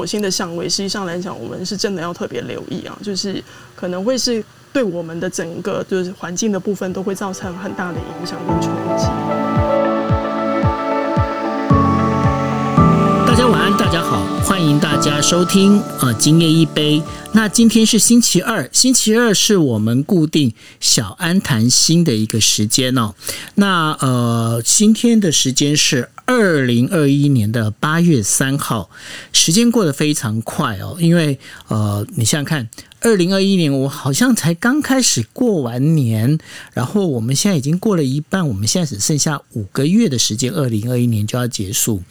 [0.00, 3.44] 火星的相位，实际上来讲，我们是真的要特别留意啊，就是
[3.76, 4.42] 可能会是
[4.72, 9.04] 对我们的整个就是环境的部分都会造成很大的影响跟冲击。
[13.26, 17.02] 大家晚安，大家好，欢迎大家收听呃，今夜一杯。
[17.32, 23.14] 那今天是星期二，星期二是我们固定小安谈心的一个时间哦。
[23.56, 28.88] 那呃，今天的时间是二零二一年的八月三号，
[29.32, 32.68] 时间过得非常快哦，因为呃，你想想看。
[33.02, 36.38] 二零二一年，我好像才刚开始过完年，
[36.74, 42.02] 然后我们现在已经过了一半，我们现在只剩下五个月的时间，二零二一年就要结束。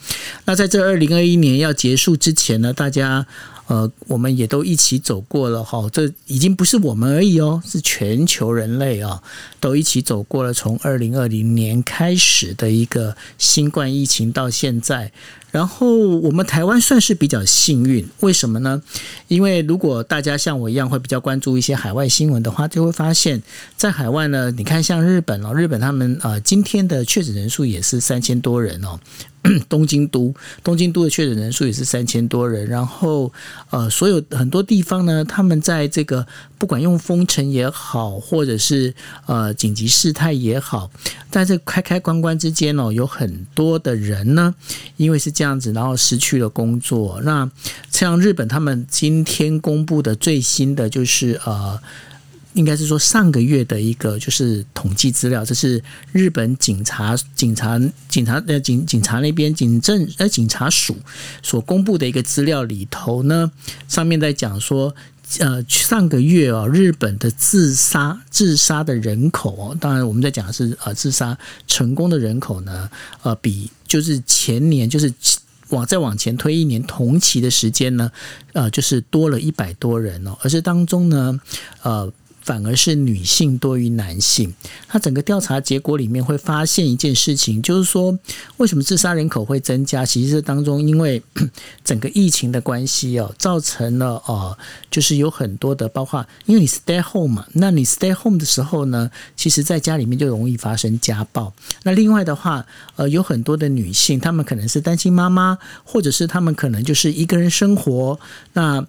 [0.46, 3.24] 那在这二零二一年要结束之前呢，大家
[3.70, 9.22] 呃，我们也都一起走过了哈，这已经不是我们而已哦，是全球人类啊，
[9.60, 15.12] 都一起走过了从二零二零年开始的一个新冠疫情到现在。
[15.52, 15.88] 然后
[16.20, 18.82] 我们台湾算是比较幸运，为什么呢？
[19.28, 23.40] 因为如果大家像我一样会比较关注一些海外新闻的话，就会发现，
[23.76, 28.98] 在海外呢，你看像日本哦，日本他们呃今天的确诊人数也是三千多人哦。
[29.68, 32.66] 东京都，东京都的确诊人数也是三千多人。
[32.66, 33.32] 然后，
[33.70, 36.26] 呃，所有很多地方呢，他们在这个
[36.58, 38.94] 不管用封城也好，或者是
[39.26, 40.90] 呃紧急事态也好，
[41.30, 44.54] 在这开开关关之间哦，有很多的人呢，
[44.96, 47.20] 因为是这样子，然后失去了工作。
[47.22, 47.50] 那
[47.90, 51.80] 像日本，他们今天公布的最新的就是呃。
[52.54, 60.96] 应该是说上个月的一个就是统计资料，这是日本警察、警察、警察呃警警察那边警政呃警察署
[61.42, 63.52] 所公布的一个资料里头呢，
[63.86, 64.92] 上面在讲说，
[65.38, 71.38] 呃上个月哦，日本的自杀自杀的人口哦，当然我们在讲的是呃自杀
[71.68, 72.90] 成功的人口呢，
[73.22, 75.12] 呃比就是前年就是
[75.68, 78.10] 往再往前推一年同期的时间呢，
[78.54, 81.40] 呃就是多了一百多人哦，而这当中呢，
[81.82, 82.12] 呃。
[82.42, 84.54] 反而是女性多于男性。
[84.88, 88.18] 他整个调查结果里面会发现一件事情，就是说，
[88.56, 90.04] 为什么自杀人口会增加？
[90.04, 91.22] 其实这当中因为
[91.84, 94.56] 整个疫情的关系哦，造成了哦，
[94.90, 101.52] 就是有很多的，包括因为你 stay home 嘛，那你 stay home 的时候呢，其实在家里面就容易发生家暴。
[101.82, 108.18] 那另外的话，呃，有很多的女性，她们可能是单亲妈妈，或者是她们可能就是一个人生活。
[108.52, 108.84] 那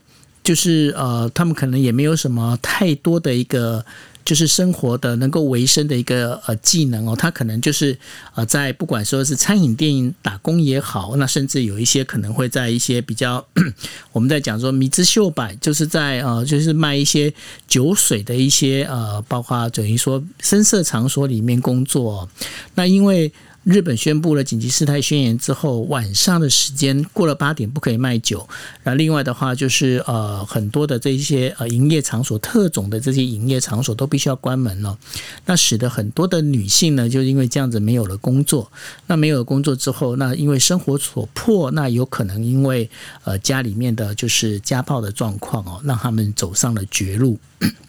[0.52, 3.86] 就是呃，他们可能也没有什么太多的一个，
[4.26, 7.16] 就是生活的能够维生的一个呃技能哦。
[7.16, 7.98] 他可能就是
[8.36, 13.42] 呃，在不管说是餐饮店打工也好，那甚至有一些可能会在一些比较
[14.12, 17.34] 我们在讲说米之秀百，就是在呃，就是卖一些
[17.66, 22.28] 酒水的一些呃，包括等于说声色场所里面工作。
[22.76, 23.32] 那因为。
[23.64, 28.50] 日本宣布了紧急事态宣言之后，晚上的时间过了八点不可以卖酒。
[28.82, 34.98] 然后另外的话就是呃很多的这一些呃营业场所、特种的这些营业场所都必须要关门了。
[35.46, 38.72] 那使得很多的女性呢，就因为这样子没有了工作。
[39.06, 42.90] 那没有了工作之后，那因为生活所迫，那有可能因为
[43.24, 47.38] 呃家里面的就是家暴的状况哦，让他们走上了绝路。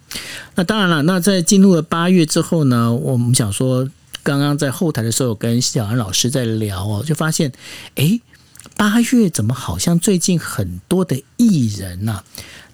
[0.54, 3.88] 那当然了，那在进入了八月之后呢，我们想说。
[4.22, 7.52] 刚刚在后台的时候，跟小安老师在聊哦，就发现，
[7.96, 8.20] 哎，
[8.76, 12.22] 八月怎么好像最近很多的艺人呐，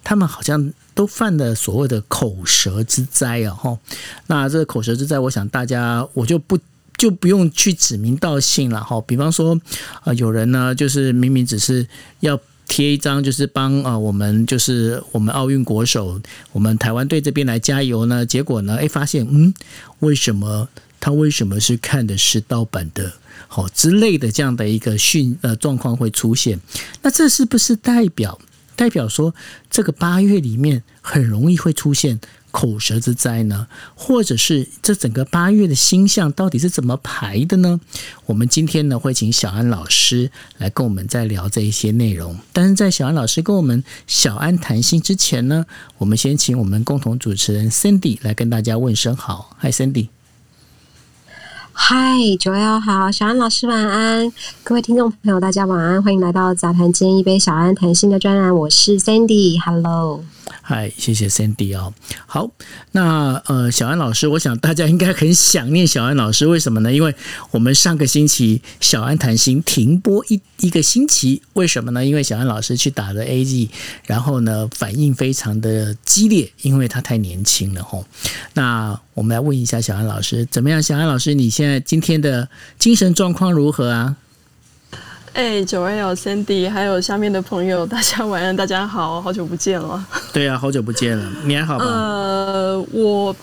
[0.03, 3.53] 他们好像都犯了所谓的口舌之灾啊！
[3.55, 3.79] 哈，
[4.27, 6.59] 那这个口舌之灾，我想大家我就不
[6.97, 9.01] 就不用去指名道姓了哈。
[9.01, 9.59] 比方说，
[10.03, 11.87] 啊，有人呢，就是明明只是
[12.19, 16.21] 要贴一张，就是帮啊我们就是我们奥运国手，
[16.51, 19.51] 我们台湾队这边来加油呢，结果呢，哎，发现嗯，
[19.99, 20.69] 为什么？
[20.99, 23.13] 他为什么是看的是盗版的，
[23.47, 26.59] 好之类的这样的一个讯呃状况会出现？
[27.01, 28.39] 那这是不是代表
[28.75, 29.33] 代表说
[29.69, 32.19] 这个八月里面很容易会出现
[32.51, 33.67] 口舌之灾呢？
[33.93, 37.79] 或者是这整个八月的星象到底是怎么排的呢？
[38.25, 42.37] 我们今天呢会请小安老师来跟我们再聊这一些内容。
[42.51, 45.65] 但是在小安老师跟我们小安谈心之前呢，
[45.97, 49.55] 我们先请我们共同主持人 Cindy 来跟大家问声好。
[49.59, 50.09] 嗨 Cindy。
[51.81, 54.31] 嗨九月好，小安老师晚安，
[54.63, 60.19] 各位听众朋友大家晚安，欢迎来到杂谈间一杯小安谈心的专栏，我是 Sandy，Hello。
[60.69, 61.91] 嗨，谢谢 Sandy 哦。
[62.27, 62.51] 好，
[62.91, 66.93] 那呃，小安老师，我想大家应该很想念小安老师，为什么呢？
[66.93, 67.15] 因为
[67.49, 72.05] 我们上个星期小安谈心停播一一个星期，为什么呢？
[72.05, 73.71] 因为小安老师去打了 A G，
[74.05, 78.05] 然后呢，反应非常的激烈，因为他太年轻了吼。
[78.53, 80.83] 那我们来问一下小安老师，怎么样？
[80.83, 84.15] 小安老师，你现在今天的精神状况如何啊？
[85.39, 90.05] 哎，九 L Sandy，还有下面的朋友， 大家晚安，大家好，好久不见了。
[90.33, 91.85] 对啊，好久不见了，你还好吗？
[91.85, 93.33] 呃，我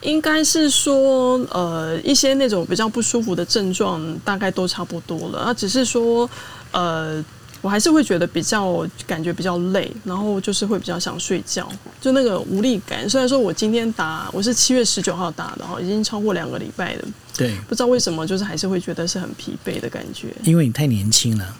[0.00, 6.28] 应该是说，呃，一些那种比较不舒服的症状，大概都差不多了啊，只是说，
[6.72, 7.22] 呃。
[7.64, 11.66] 我还是会觉得比较感觉比较累，然后就是会比较想睡觉，
[11.98, 13.08] 就那个无力感。
[13.08, 17.04] 虽然说我今天打我是七月十九号打的哈，已经超过两个礼拜了。
[17.34, 20.28] 对，不知道为什么，就是还是会觉得是很疲惫的感觉。
[20.42, 21.56] 因为你太年轻了。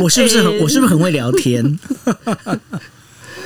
[0.00, 1.62] 我是不是很、欸、我是不是很会聊天？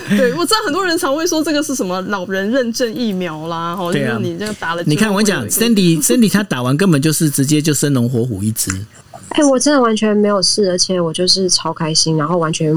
[0.08, 8.70] 对，我知道很多人常会说这个是什么老人认证疫苗啦，哈，就是你这个打了，你看我跟你讲，Sandy Sandy 他打完根本就是直接就生龙活虎一只。
[9.30, 12.74] 哎、欸，我真的完全没有事，而且我就是超开心，然后完全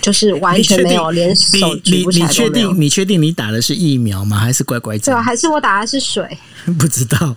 [0.00, 2.26] 就是完全没有连手举不起来。
[2.26, 2.80] 你确定？
[2.80, 4.36] 你确定你打的是疫苗吗？
[4.36, 5.14] 还是乖乖针？
[5.14, 6.38] 对，还是我打的是水？
[6.78, 7.34] 不知道。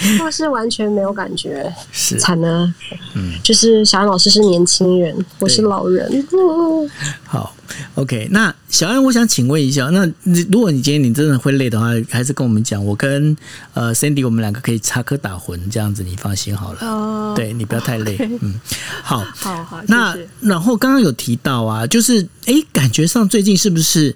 [0.24, 2.72] 我是完全没有感觉，是惨了。
[3.14, 6.26] 嗯，就是小安老师是年轻人，我是老人。
[7.26, 7.54] 好
[7.94, 8.28] ，OK。
[8.30, 10.06] 那小安，我想请问一下，那
[10.50, 13.36] 如果你今天你真的会累的话，还是跟我们讲，我跟
[13.74, 16.78] 呃 Sandy 我们两个可以插科打诨，这样子你放心好了。
[16.80, 18.16] 哦，对你不要太累。
[18.16, 18.38] Okay.
[18.40, 18.54] 嗯，
[19.02, 19.80] 好，好好。
[19.88, 24.14] 那然后刚刚有提到啊，就是哎，感觉上最近是不是？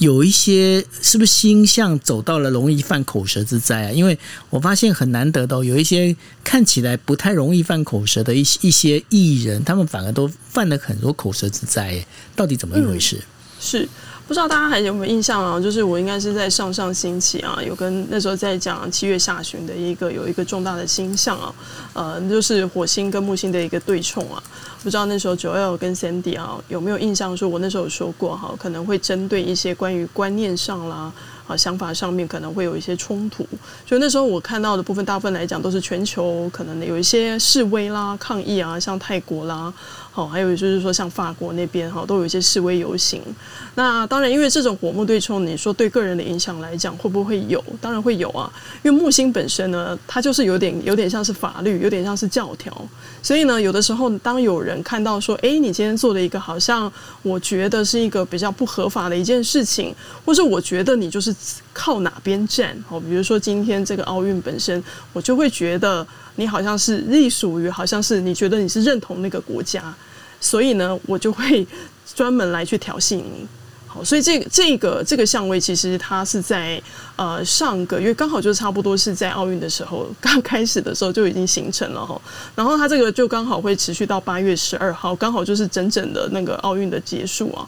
[0.00, 3.92] 有一些是不是星象走到了容易犯口舌之灾啊？
[3.92, 4.18] 因为
[4.48, 12.02] 我发现很难得的，有一些看起来不太容易犯口舌的一些一些艺人，他们反而都犯了很多口舌之灾，
[12.34, 13.22] 到底怎么一回事？
[13.60, 13.86] 是。
[14.30, 15.58] 不知道大家还有没有印象啊？
[15.60, 21.52] 就是我应该是在上上星期啊，有跟那时候在讲七月下旬的一个有一个重大的星象啊，
[21.94, 24.40] 呃，就是火星跟木星的一个对冲啊。
[24.84, 27.36] 不知道那时候九 L 跟 Sandy 啊有没有印象？
[27.36, 31.12] 说我那时候有说过哈，可能会针对一些关于观念上啦
[31.48, 33.44] 啊想法上面可能会有一些冲突。
[33.84, 39.74] 所以那时候我看到的部分，大部分来讲都是全球可能有一些示威啦、抗议啊，像泰国啦。
[40.20, 43.22] 好，还有就是说，像法国那边哈，都有一些示威游行。
[43.74, 47.64] 那当然，因为这种火木对冲，你说对个人的影响来讲，会不会有？
[47.80, 48.52] 当然会有啊。
[48.82, 52.70] 因为木星本身呢，它就是有点有点像是法律，有点像是教条。
[53.22, 56.92] 所以呢，有的时候当有人看到说，哎，你今天做了一个好像
[57.22, 59.94] 我觉得是一个比较不合法的一件事情，
[60.26, 61.34] 或是我觉得你就是
[61.72, 62.76] 靠哪边站？
[62.86, 64.84] 好，比如说今天这个奥运本身，
[65.14, 66.06] 我就会觉得。
[66.36, 69.94] 你好像是隶属于，好像是你觉得你是认同那个国家，
[70.40, 71.66] 所以呢，我就会
[72.14, 73.46] 专门来去挑衅你。
[73.86, 76.80] 好，所以这个这个这个相位其实它是在
[77.16, 82.20] 呃上个月刚好就差不多是在奥运的时候刚开始的时候就已经形成了哈，
[82.54, 87.66] 然后它这个就刚好会持续到八月十二号，刚好就是整整的那个奥运的结束啊。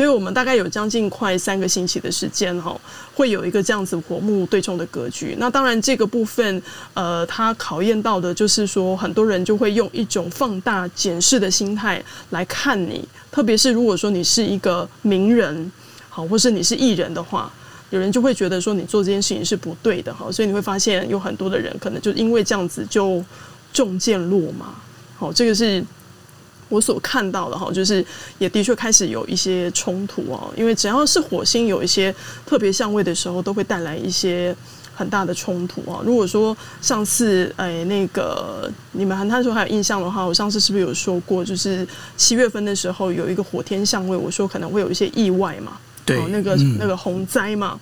[0.00, 2.74] 所以我们大概有将近快三个星期的时间哈，
[3.14, 5.36] 会有一个这样子火木对冲的格局。
[5.38, 6.62] 那当然这个部分，
[6.94, 15.70] 呃，它考验到的就是说，很多人就会用一种放大检视的心态来看你，特别是如果说你是一个名人，
[16.08, 17.52] 好，或是你是艺人的话，
[17.90, 20.32] 有人就会觉得说你做这件事情是不对的哈。
[20.32, 23.22] 所以你会发现有很多的人可能就因为这样子就
[23.70, 24.72] 中箭落马。
[25.18, 25.84] 好，这个是。
[26.70, 28.02] 我所看到的哈，就是
[28.38, 32.14] 也的确开始有一些冲突哦，因为只要是火星有一些
[32.46, 34.56] 特别相位的时候，都会带来一些
[34.94, 36.00] 很大的冲突啊。
[36.02, 41.86] 如果说上次哎那个你们那时候还有印象的话，我上次是不是有说过，就是
[42.16, 47.78] 七月份的时候有一个火天相位，我说可能会有一些意外嘛，对，那个那个洪灾嘛。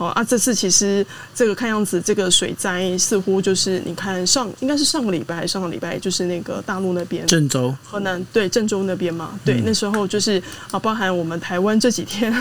[0.00, 12.34] 好啊，这次其实这个看样子，这个水灾似乎就是你看上应该是上个礼拜还是上个礼拜，就是那个大陆那边郑州河南对郑州那边嘛，对，那时候就是啊，包含我们台湾这几天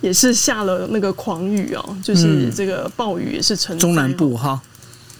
[0.00, 4.58] 也是下了那个狂雨哦，就是这个暴雨也是成中南部哈，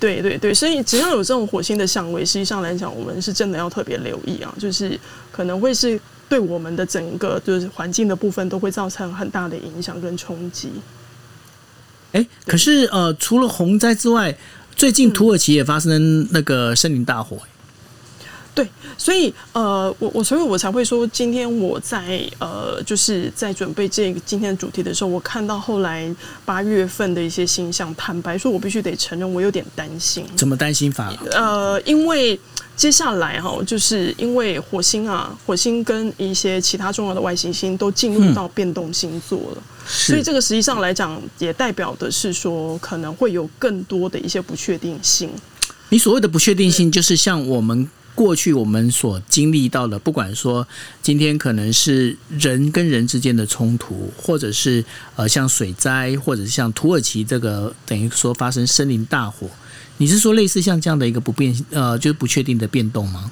[0.01, 4.99] 对对对，所以只要有这种火星的相位，实际上来讲，我们是真的要特别留意啊，就是
[5.31, 10.71] 可能会是对我们的整个就是环境的部分都会造成很大的影响跟冲击。
[12.13, 14.37] 哎，可是呃，除了洪灾之外，
[14.75, 17.39] 最近土耳其也发生那个森林大火。
[18.55, 30.25] 对，所以呃，我我所以我才会说，今天我在呃，就是在准备这个今天的主题的时候，我看到后来八月份的一些星象，坦白说，我必须得承认，我有点担心。
[30.37, 31.13] 怎么担心法？
[31.33, 32.39] 呃，因为。
[32.77, 45.31] 接下来哈，就是因为火星啊，火星跟一些其他重要的外行星都进入到变动星座了，嗯、所以这个实际上来讲，也代表的是说，可能会有更多的一些不确定性。
[45.89, 50.69] 你所谓的不确定性，就是像我们过去我们所经历到的，不管说
[51.01, 59.49] 今天可能是人跟人之间的冲突，或者是呃像水灾，或者是像土耳其这个等于说发生森林大火。
[59.99, 63.31] 你是说类似像这样的一个不变呃，就是不确定的变动吗？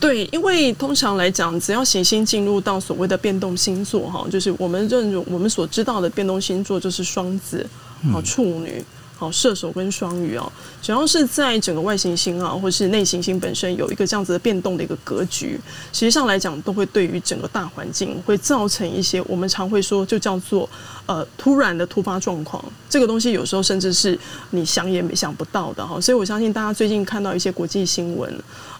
[0.00, 7.66] 对，因为通常来讲，只要行星进入到所谓的变动星座哈，就是我们认我们所知道的变动星座就是双子、
[8.12, 8.84] 好处女。
[9.16, 10.52] 好，射手跟双鱼哦，
[10.82, 15.58] 主要是在整个外行星啊，或是内行星本身有一个这样子的变动的一个格局，
[15.92, 20.68] 实际上来讲，都会对于整个大环境会造成一些我们常会说就叫做
[21.06, 22.62] 呃突然的突发状况。
[22.90, 24.18] 这个东西有时候甚至是
[24.50, 28.32] 你想也没想不到的哈，所以我相信大家最近看到一些国际新闻，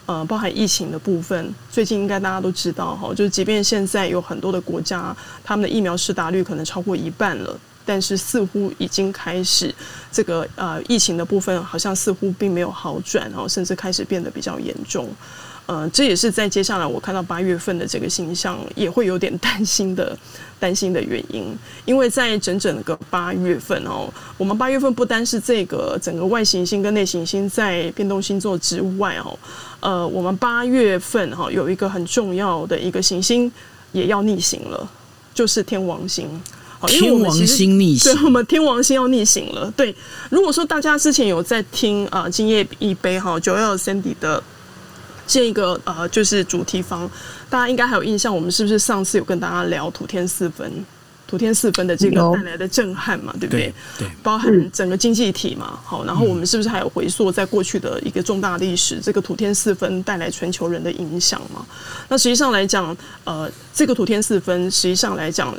[0.05, 5.15] 呃，包含疫情的部分，最近应该大家都知道哈，就是即便现在有很多的国家，
[5.45, 7.57] 他们的疫苗施打率可能超过一半了。
[7.85, 9.73] 但是似乎已经开始，
[10.11, 15.07] 这个呃疫情的部分好像似乎并没有好转，然后甚至开始变得比较严重，
[15.67, 20.17] 呃，这也是在接下来我看到八月份的这个形象也会有点担心的
[20.59, 29.37] 担心的原因，因为在整整个八月份哦，我们八月份不单是这个整个外行星跟内行星在变动星座之外哦，
[29.79, 33.51] 呃，我们八月份哈有一个很重要的一个行星
[33.91, 34.89] 也要逆行了，
[35.33, 36.29] 就是天王星。
[36.87, 39.71] 天王星逆行，对，我们天王星要逆行了。
[39.75, 39.95] 对，
[40.29, 44.41] 如果说大家之前有在听啊，今夜一杯哈，Joel Sandy 的
[45.27, 47.09] 这个呃，就是主题方，
[47.49, 48.33] 大家应该还有印象。
[48.33, 50.85] 我们是不是上次有跟大家聊土天四分，
[51.27, 53.33] 土天四分的这个带来的震撼嘛？
[53.39, 53.73] 对不对？
[53.97, 55.79] 对，包含整个经济体嘛。
[55.83, 61.65] 好，然后我们是不是还有回溯在过去的一个重大历史，这个土天四分带来全球人的影响嘛？
[62.07, 65.55] 那实际上来讲，呃，这个土天四分实际上来讲。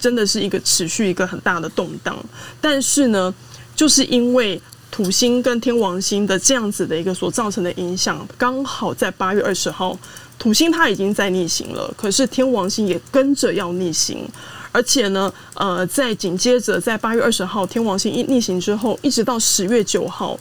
[0.00, 2.16] 真的是一个持续一个很大的动荡，
[2.58, 3.32] 但是呢，
[3.76, 9.96] 就是因为土星跟天王星的这样子的一个所造成的影响，刚好在八月二十号，
[10.38, 14.26] 土星它已经在逆行了，可是天王星也跟着要逆行，
[14.72, 20.36] 而且呢，呃，在紧接着在八月二十号天王星一逆行之后，一直到十月九号，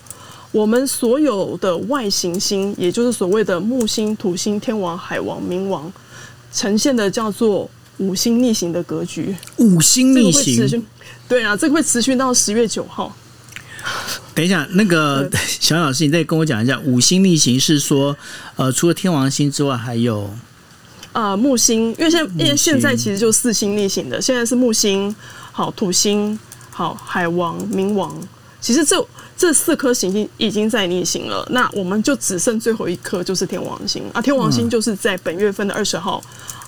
[0.54, 5.92] 我们所有的外行星，也就是所谓的木星、土星、天王、海王、冥王，
[6.54, 7.70] 呈现的叫做。
[8.00, 10.86] 五星逆行的格局，五星逆行，
[11.28, 13.16] 对啊，这个会持续到十月九号。
[14.34, 15.30] 等一下，那个
[15.60, 18.16] 小老师，你再跟我讲一下，五星逆行是说，
[18.56, 20.30] 呃，除了天王星之外，还有
[21.14, 25.16] 呃木星，因为现因为现在其实就四星逆行的，现在是木星、
[25.52, 26.38] 好土星、
[26.72, 28.16] 好海王、冥王，
[28.62, 29.06] 其实这
[29.38, 34.04] 这四颗行星已经在逆行了，那我们就只剩最后一颗就是天王星。
[34.14, 36.22] 啊，天王星就是在本月份的二十号。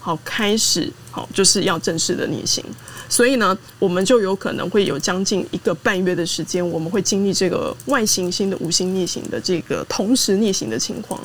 [0.03, 2.63] 好，开始好，就是要正式的逆行，
[3.09, 11.19] 所以呢，我们就有可能会有将近一个半月的时间，我们会经历这个外行星的五星逆行的这个同时逆行的情况。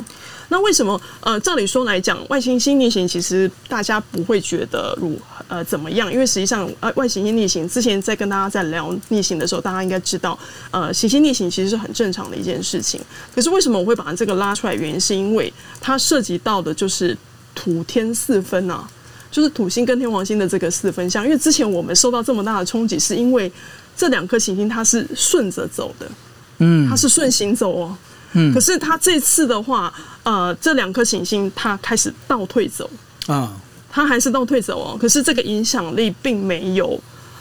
[0.49, 1.01] 那为什么？
[1.21, 5.17] 呃，照理说来讲，外行星逆行其实大家不会觉得如
[5.47, 10.37] 呃怎么样，因为实际上呃外行星逆行之前在跟大家在聊逆行的时候，大家应该知道，
[10.73, 13.01] 呃，行星逆行其实是很正常的一件事情。
[13.33, 14.75] 可是为什么我会把这个拉出来？
[14.75, 17.17] 原因是因为它涉及到的就是。
[17.59, 18.87] 土天四分啊，
[19.31, 23.51] 就是土星跟天王星的这个四分相，因为之前我们受到这么大的冲击，是因为
[23.97, 26.11] 这两颗行星它是顺着走的，
[26.59, 27.97] 嗯，它是顺行走哦，
[28.33, 29.93] 嗯，可是它这次的话，
[30.23, 32.89] 呃，这两颗行星它开始倒退走
[33.27, 33.55] 啊，
[33.91, 37.01] 它还是倒退走哦，可是这个影响力并没有，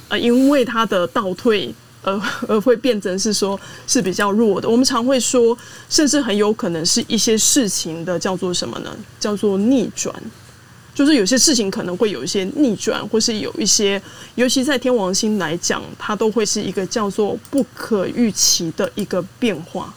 [0.10, 1.74] 呃，因为它的倒退。
[2.08, 4.70] 而而会变成是说是比较弱的。
[4.70, 5.58] 我们常会说，
[5.90, 8.96] 甚至很有可能是一些事情的叫做什么呢？
[9.20, 10.14] 叫做逆转，
[10.96, 14.02] 就是有些事情可能会有一些逆转，或是有一些，
[14.34, 19.94] 尤其在天王星来讲，它都会是一个叫做不可预期的一个变化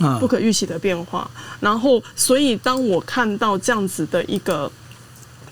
[0.00, 1.30] 啊，不可预期的变化。
[1.60, 4.70] 然后，所以当我看到这样子的一个。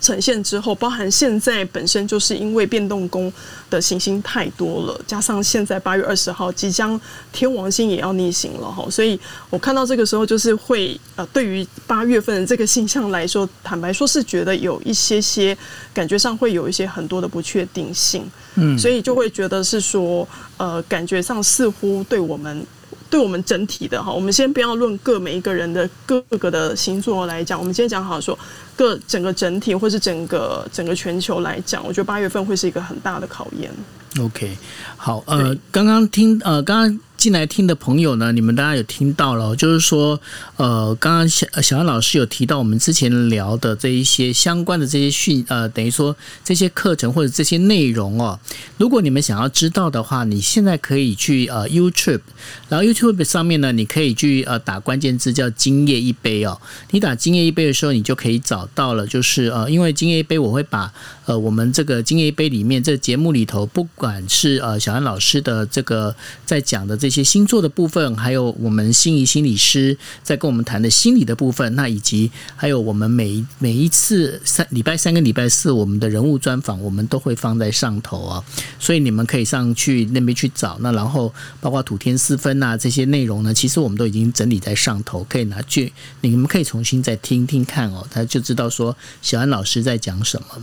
[0.02, 3.32] 呈现之后，包含现在本身就是因为变动宫
[3.70, 7.00] 的行星太多了，加上现在八月二十号即将
[7.32, 9.18] 天王星也要逆行了哈，所以
[9.48, 15.56] 我看到这个时候就是会呃，对于八月份的这个星象来说，坦白说是觉得有一些些
[15.94, 22.66] 感觉上会有一些很多的不确定性，嗯，所以就会觉得是说呃，感觉上似乎对我们。
[23.12, 28.36] 对我们整体的哈，我们先不要论各每一个人的各个的星座来讲，我们今天讲好说
[28.74, 33.70] 各整个整体或是整个整个全球来讲，我觉得八月份会是一个很大的考验。
[34.18, 34.56] OK，
[34.96, 37.00] 好，呃，刚刚听呃刚刚。
[37.22, 40.20] 进来听的朋友呢，你们大家有听到了，就是说，
[40.56, 48.36] 呃，刚刚小小安老师有提到我们之前聊的这一些相关的这些讯，呃，等于说这些课程或者这些内容哦，
[48.76, 52.22] 如果你们想要知道的话，你现在可以去呃 YouTube，
[52.68, 56.60] 然后 YouTube 上面呢，你可以去呃打关键字叫“今夜一杯”哦，
[56.90, 60.92] 你打“今夜一杯”的时候，你就可以找到了，就是呃，因为“今夜一杯”我会把
[61.32, 78.44] 呃，我们这个今夜杯里面这节目里头，不管是呃小安老师的这个在讲的这些星座的部分，还有我们心仪心理师在跟我们谈的心理的部分，那以及还有我们每每一次三礼拜三跟礼拜四我们的人物专访，我们都会放在上头啊，
[78.78, 80.76] 所以你们可以上去那边去找。
[80.80, 90.62] 那然后包括土天四分啊这些内容呢，其实我们都已经整理在上头，可以拿去你们可以重新再听听看哦，他就知道说小安老师在讲什么。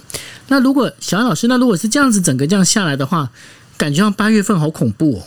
[0.51, 3.29] 那如果小安老师，那如果是这样子，整个这样下来的话，
[3.77, 5.23] 感觉上八月份好恐怖哦。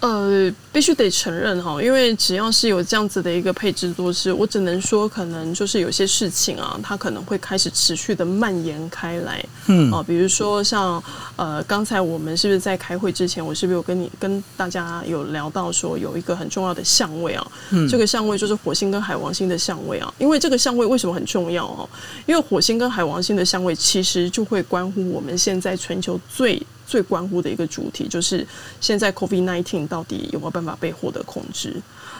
[0.00, 9.44] 呃，必须得承认哈，因为只要是有这样子的一个配置都是，我只能说可能就是有些事情啊，它可能会开始持续的蔓延开来。
[9.66, 11.02] 嗯，啊，比如说像
[11.34, 17.44] 呃，刚才我们是不是在开会之前，我是不是有跟你跟大家有聊到说有一个很重要的相位啊？
[17.70, 20.14] 嗯，这个相位就是火星跟海王星的相位啊。
[20.18, 21.88] 因为这个相位为什么很重要哦？
[22.24, 26.62] 因为火星跟海王星的相位其实就会关乎我们现在全球最。
[26.88, 28.44] 最关乎的一个主题就是
[28.80, 31.76] 现在 COVID-19 到底有没有办法被获得控制？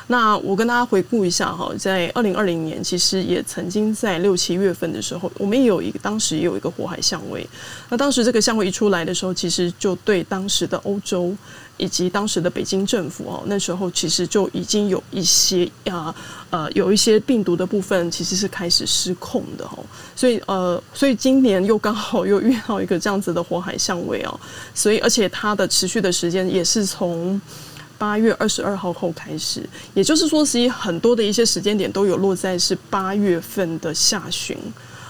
[0.08, 7.46] 那我跟大家回顾一下哈，在二零二零年，其实也曾经在六七月份的时候，我们也有一个当时也有一个火海相位。
[7.88, 11.34] 那当时这个相位一出来的时候，其实就对当时的欧洲。
[11.78, 16.14] 以及当时的北京政府哦，那时候其实就已经有一些啊
[16.50, 19.78] 呃有一些病毒的部分其实是开始失控的哦，
[20.14, 24.40] 所以呃所以今年又刚好又遇到一个这样子的火海相位哦，
[24.74, 27.40] 所以而且它的持续的时间也是从
[27.96, 34.56] 八月二十二号后开始，也就是说，实际很多的一些时间点都有落在是八月份的下旬，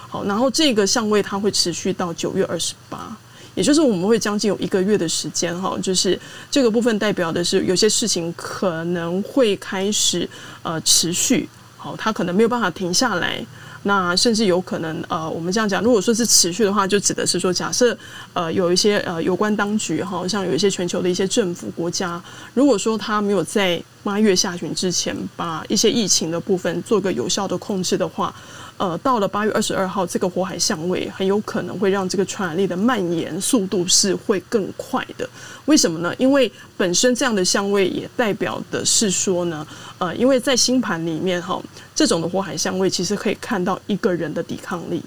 [0.08, 3.14] 好，然后这个相位它会持续到九月二十八。
[3.58, 6.16] 也就是我们会将近有一个月的时间哈，就是
[6.48, 10.28] 这个部分代表的是有些事情可能会开始
[10.62, 13.44] 呃持续，好，它可能没有办法停下来。
[13.84, 17.96] 那甚至有可能，呃，我们这样讲，如果说是持续的话，就指的是说，假设
[18.32, 22.20] 呃有一些呃有关当局哈，像有一些全球的一些政府国家，
[22.54, 28.34] 如果说他没有在八月下旬之前把一些疫情的部分做个有效的控制的话，
[28.78, 35.28] 呃，到了八月二十二号，这个火海相位很有可能会让这个传染力的蔓延速度是会更快的。
[35.66, 36.14] 为什么呢？
[36.16, 39.66] 因为本身这样的相位也代表的是说呢，
[39.98, 41.60] 呃，因为在星盘里面哈，
[41.94, 45.02] 这种的火海相位其实可以看到一个人的抵抗力。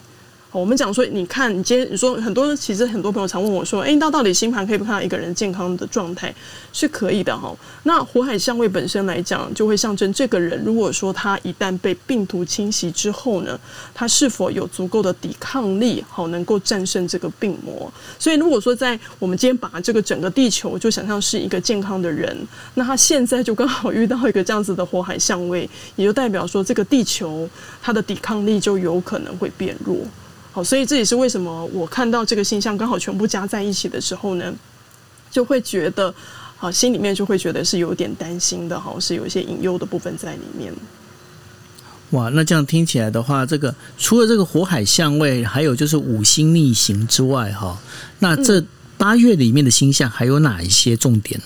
[0.51, 6.33] 我们讲说，你看，你今天你说很多，其实很多朋友常问我说，诶，那到底星盘可以不看到一个人健康的状态？
[6.73, 7.55] 是可以的哈。
[7.83, 13.57] 那火海相位本身来讲，就会象征这个人，如果说他一旦被病毒侵袭之后呢，
[13.93, 17.89] 他是否有足够的抵抗力，好能够战胜这个病魔。
[18.19, 22.35] 所以，如果说在我们今天把这个整个地球就想象是一个健康的人，
[22.73, 27.49] 那他现在就刚好遇到一个这样子的火海相位，也就代表说这个地球
[27.81, 29.95] 它的抵抗力就有可能会变弱。
[30.51, 34.53] 好，所以这也是为什么我看到这个现象刚好全部加在一起的时候呢，
[35.29, 36.13] 就会觉得，
[36.59, 40.73] 啊，心里面就会觉得是有点担心的，哈，是有一些隐忧的部分在里面。
[42.09, 47.79] 哇，那这样听起来的话，这个除了这个火海相位，还有就是五星逆行之外，哈，
[48.19, 48.61] 那这
[48.97, 51.45] 八月里面的星象还有哪一些重点呢？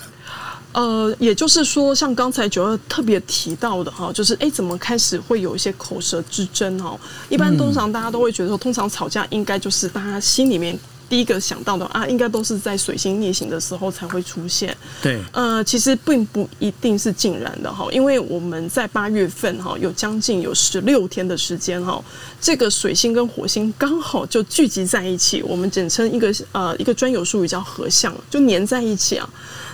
[0.75, 6.99] 呃，也就是说，像刚才九二特别提到的哈，就是哎，怎么开始会有一些口舌之争哈？
[7.29, 14.75] 一般通常大家都会觉得说，通常吵架应该就是大家心里面第一个想到的啊，应该都是在水星逆行的时候才会出现。
[15.01, 22.03] 对，呃，其实并不一定是尽然的哈，因为我们在八月份哈，有将近有十六天的时间哈，
[22.41, 29.29] 这个水星跟火星刚好就聚集在一起，我们简称一个呃一个专有术语叫合相，就粘在一起啊。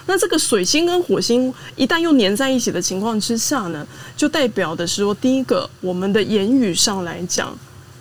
[0.08, 7.56] 那这个水星跟火星一旦又粘在一起的情况之下呢，就代表的是说，第一个，我们的言语上来讲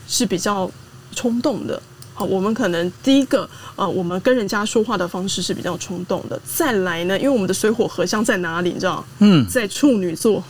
[0.08, 0.70] 是比较
[1.14, 1.80] 冲动的。
[2.20, 6.38] 好，我们可能第一个，呃，我们跟人家说话的方式是比较冲动的。
[6.44, 8.68] 再来呢，因为我们的水火合相在哪里？
[8.68, 9.02] 你知道？
[9.20, 10.44] 嗯，在处女座，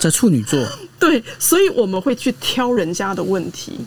[0.00, 0.60] 在处女座。
[0.98, 3.78] 对，所以我们会去挑人家的问题。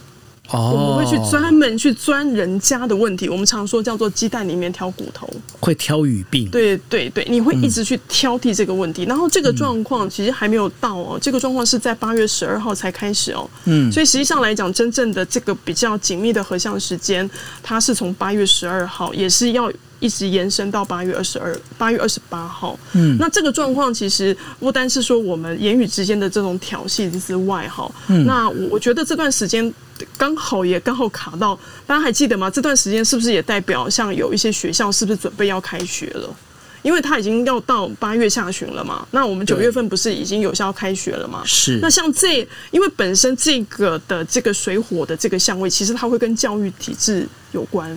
[0.49, 5.29] 哦，我们会去专门去钻人家的问题，我们常说叫做鸡蛋里面挑骨头，
[5.59, 6.49] 会挑语病。
[6.49, 13.49] 对对对，你会一直去挑剔这个问题，嗯、然后这个状况其实还没有到哦，这个状况是在八月十二号才开始哦。
[13.65, 17.29] 嗯，所以实际上来讲，真正的这个比较紧密的合相时间，
[17.63, 19.71] 它是从八月十二号，也是要。
[20.01, 22.77] 一直延伸到八月二十二、八月二十八号。
[22.93, 29.73] 嗯，那这个状况其实不单是说我们言语之间的这种挑衅之外，哈，嗯，那我我觉得这段时间
[30.17, 32.49] 刚好也刚好卡到，大家还记得吗？
[32.49, 36.35] 这段时间是不是也代表像有一些学校是不是准备要开学了？
[36.81, 39.07] 因为它已经要到八月下旬了嘛。
[39.09, 41.41] 那我们九月份不是已经有效开学了嘛？
[41.43, 41.79] 是。
[41.81, 47.89] 那像这，因为本身这个的这个水火的这个相位，其实它会跟教育体制有关。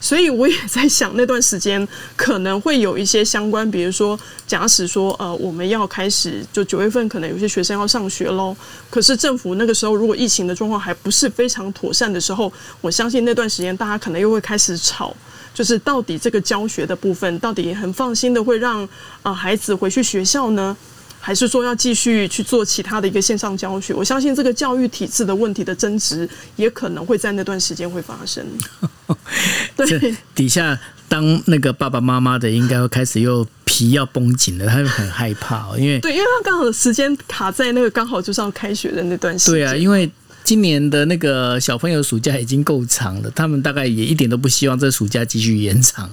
[0.00, 8.56] 所以我也在想，那段时间可能会有一些相关，比如说，假使说，呃，我们要开始就九月份，可能有些学生要上学喽。
[8.88, 15.14] 可是政府那个时候，如果疫情的状况还不是非常妥善的时候，我相信那段时间大家可能又会开始吵，
[15.52, 18.88] 就是到底这个教学的部分，到底很放心的会让
[19.22, 20.76] 啊、孩子回去学校呢？
[21.20, 23.92] 还是说要继续去做其他的一个线上教学？
[23.92, 28.44] 我相信这个教育体制的问题的争执，也可能会在那段时间会发生。
[29.76, 30.78] 对，底下
[31.08, 39.54] 当那个爸爸妈妈的，应该会开始又皮要绷紧了，他会很害怕，因为对，因为他刚好的时间卡在那个刚好就是要开学的那段时间。
[39.54, 40.10] 对啊，因为
[40.44, 46.10] 今年的那个小朋友暑假已经够长了，他们大概也一点都不希望这暑假继续延长。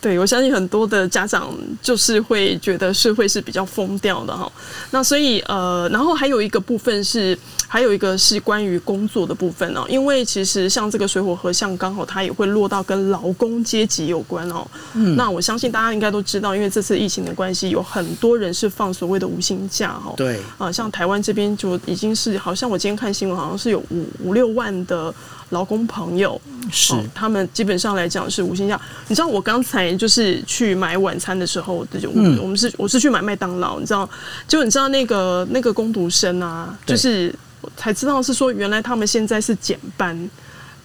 [0.00, 4.50] 对，我相信很多的家长就是会觉得是会是比较疯掉的哈。
[4.92, 9.84] 那所以呃，然后还有一个部分是，还有一个是关于工作的部分哦。
[9.88, 14.64] 因为其实像这个水火合相，刚好它也会落到跟劳工阶级有关哦。
[14.94, 15.16] 嗯。
[15.16, 20.14] 那我相信大家应该都知道，因为这次疫情的关系，有很多人是放所谓的无薪假哈。
[20.16, 20.38] 对。
[20.58, 25.12] 啊，像台湾这边就已经是，好像我今天看新闻，好像是有五五六万的。
[25.50, 28.80] 劳工朋友是、哦，他们基本上来讲是无薪假。
[29.08, 34.08] 你知道我刚才就是去买晚餐的时候，就我们是我是去买麦当劳，你知道，
[34.46, 37.34] 就你知道那个那个工读生啊，就是
[37.76, 40.30] 才知道是说原来他们现在是减班，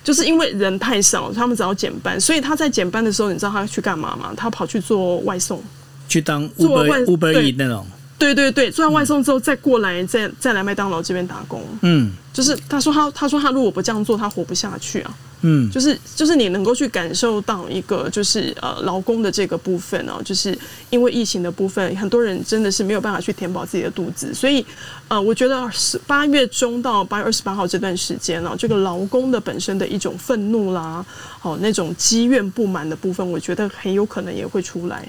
[0.03, 4.33] 就是因为人太少，他们只要减班，所以他在减班的时候，你知道他去干嘛吗？
[4.35, 5.61] 他跑去做外送，
[6.07, 7.85] 去当 Uber Uber 那种。
[8.17, 11.61] 对对对，做完外送之后再过来，嗯、再再来麦当劳这边打工。
[11.81, 15.13] 嗯，就是他说他他说他如果不这样做，他活不下去啊。
[15.45, 20.57] 嗯，就是就是你能够去感受到一个就是呃劳工的这个部分哦，就是
[20.89, 24.65] 因为疫情的部分，很多人真的是没有办法去填饱自己的肚子，所以
[25.09, 31.05] 呃，我觉得是八月中到八月二十八号这段时间呢，这个劳工的本身的一种愤怒啦，
[31.41, 35.05] 哦那种积怨不满的部分，我觉得很有可能也会出来。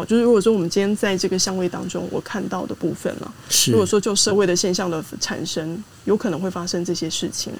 [0.00, 7.52] 好，就是如果说我们今天在这个相位当中，我看到的部分了，是如果说就社会的现象的产生，有可能会发生这些事情。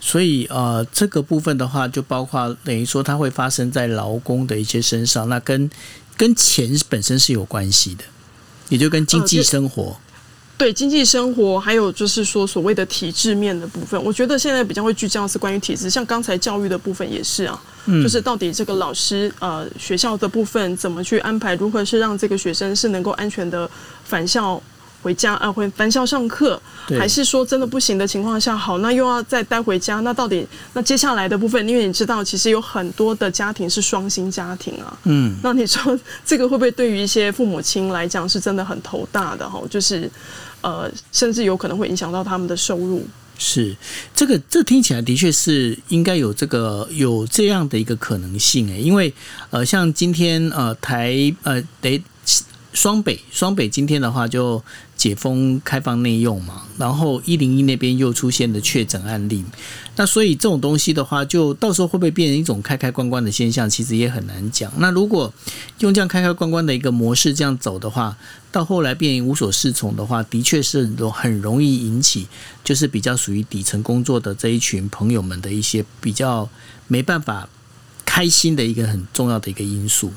[0.00, 5.68] 所以呃，这个部分的话，就包括等于说它会发生在劳工的一些身上，那跟
[6.16, 8.04] 跟钱本身是有关系的，
[8.68, 9.82] 也就跟经济生活。
[9.82, 9.96] 呃
[10.58, 23.68] 对经济生活，还有就是说所谓的体制面的部分，我觉得现在比较会聚焦是关于体制，像刚才教育的部分也是啊，嗯，就是到底这个老师呃学校的部分怎么去安排，如何是让这个学生是能够安全的
[24.04, 24.62] 返校
[25.02, 26.60] 回家啊，回返校上课，
[26.98, 40.10] 还是说真的不行的情况下，好，那又要再带回家，那到底那接下来的部分，因为你知道其实有很多的家庭是双薪家庭啊，嗯，那你说这个会不会对于一些父母亲来讲是真的很头大的哈，就是。
[40.64, 43.04] 呃，甚至有可能会影响到他们的收入。
[43.36, 43.74] 是
[44.14, 49.12] 这个，这听起来的确是应该有这个有这样的一个可能性诶，因为
[49.50, 52.00] 呃，像今天呃台呃得。
[52.72, 54.62] 双北，双北今天的话就
[55.02, 59.44] 解封开放内用嘛，然后一零一那边又出现了确诊案例，
[59.96, 64.72] 那所以这种东西的话，就到时候会不会变成一种开开关关的现象，其实也很难讲。
[64.78, 65.34] 那如果
[65.80, 68.16] 用这样开开关关的一个模式这样走的话，
[68.52, 72.28] 到后来变无所适从的话，的确是很容易引起，
[72.62, 76.48] 就是比较属于底层工作的这一群朋友们的一些比较
[76.86, 77.48] 没办法
[78.04, 80.12] 开心的一个很重要的一个因素。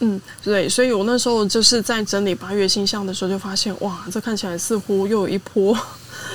[0.00, 5.76] 嗯，对，所以我那时候就是在整理八月星象的时候，就发现哇，这看起来似乎又有一波，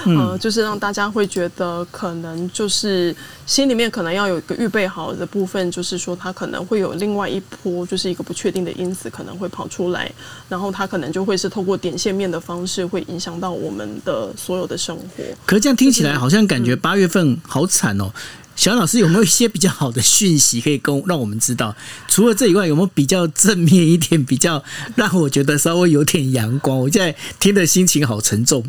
[0.05, 3.13] 呃，就是让大家会觉得可能就是
[3.45, 10.09] 心里面可能要有一个预备好的部分，就是说它可能会有另外一波，就是一个不确定的因子可能会跑出来，
[10.47, 15.23] 然后它可能就会是透过点线面的方式，会影响到我们的所有的生活。
[15.45, 18.09] 可是这样听起来好像感觉八月份好惨哦。
[18.59, 21.73] 小安老师有没有一些比较好的讯息可以跟让我们知道？
[22.09, 24.61] 除了这以外，有没有比较正面一点、比较
[24.97, 26.77] 让我觉得稍微有点阳光？
[26.77, 28.61] 我现在听的心情好沉重。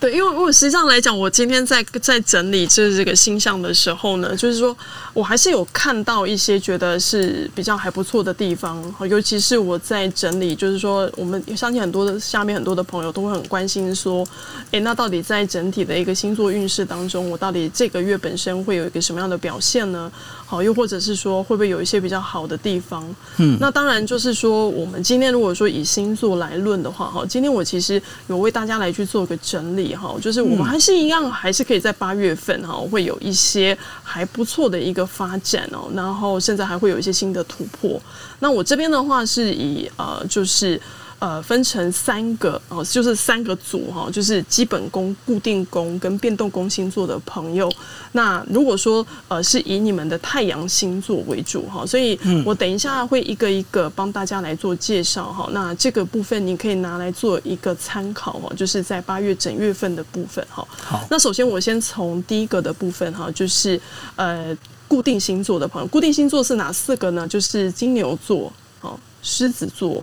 [0.00, 4.76] 对，因为我实际上来讲，我今天在在整理这这个星象的时候呢，就是说
[5.12, 8.80] 我还是有看到一些觉得是比较还不错的地方，
[9.10, 14.24] 尤其是我在整理，就是说我们相信很多的下面很多的朋友都会很关心说，
[14.70, 20.12] 诶，那到底在整体的一个星座运势当中，我到底这个月本身会有一个什么样的表现呢？
[20.50, 23.04] 好，又或者是说会不会有一些比较好的地方？
[23.36, 29.94] 嗯，那当然就是说，我们今天如果说以星座来论的话，哈，今天我其实有为大家来去做个整理。
[29.94, 38.00] 哈，就是我们还是一样，还是可以在八月份哈，会有一些还不错的一个发展哦，然后现在还会有一些新的突破。
[38.38, 40.80] 那我这边的话是以呃，就是。
[41.20, 47.68] 呃，分成三个哦，就是三个组哈，就是基本功、固定功跟变动宫星座的朋友。
[48.12, 55.48] 那如果说呃是以你们的太阳星座为主哈，所以我等一下会一个一个帮大家来做介绍哈。
[55.52, 60.66] 那这个部分你可以拿来做一个参考哈，就是在八月整月份的部分哈。
[60.70, 63.80] 好，那首先我先从第一个的部分哈，就是
[64.14, 67.26] 呃固定星座的朋友，固定星座是哪四个呢？
[67.26, 68.52] 就是金牛座、
[68.82, 70.00] 哦狮子座。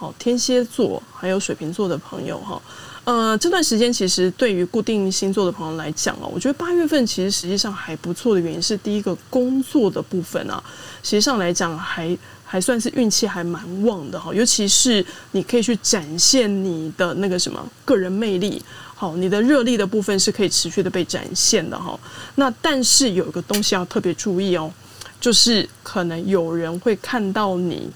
[0.00, 2.62] 好，天蝎座还有水瓶座的朋友哈，
[3.02, 10.62] 呃，这段时间其实对于固定星座的朋友来讲哦，我觉得八月份其实实际上还不错的原因是，第一个工作的部分啊，
[11.02, 18.62] 实际上来讲还还算是运气还蛮旺的哈，尤其是你可以去展现你的那个什么个人魅力，
[18.94, 21.98] 好，你的热力的部分是可以持续的被展现的哈。
[22.36, 24.72] 那但是有一个东西要特别注意哦，
[25.20, 27.90] 就是可能有人会看到你。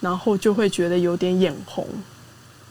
[0.00, 1.86] 然后就会觉得有点眼红，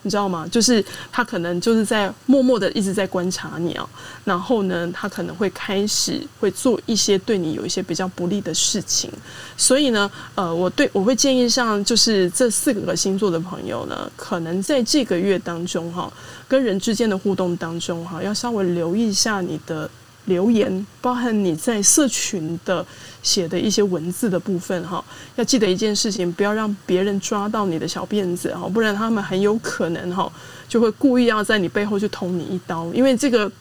[0.04, 0.48] 你知道吗？
[0.52, 3.90] 就是他可能就是在默默的一直在观察你啊。
[4.24, 9.12] 然后呢，他可能会开始会做一些对你有一些比较不利的事情。
[9.58, 16.12] 所以呢，呃，我对我会建议像就是这四个星座的朋友呢，可能在这个月当中哈，
[16.48, 19.90] 跟人之间的互动当中哈，要稍微留意一下你的。
[20.26, 22.86] 留言包含你在社群的
[23.24, 25.04] 写的一些文字的部分哈，
[25.36, 30.32] 要记得一件事情，不要让别人抓到你的小辫子哈，不然他们很有可能哈
[30.68, 33.52] 就会故意要在你背后去捅你一刀，因为这个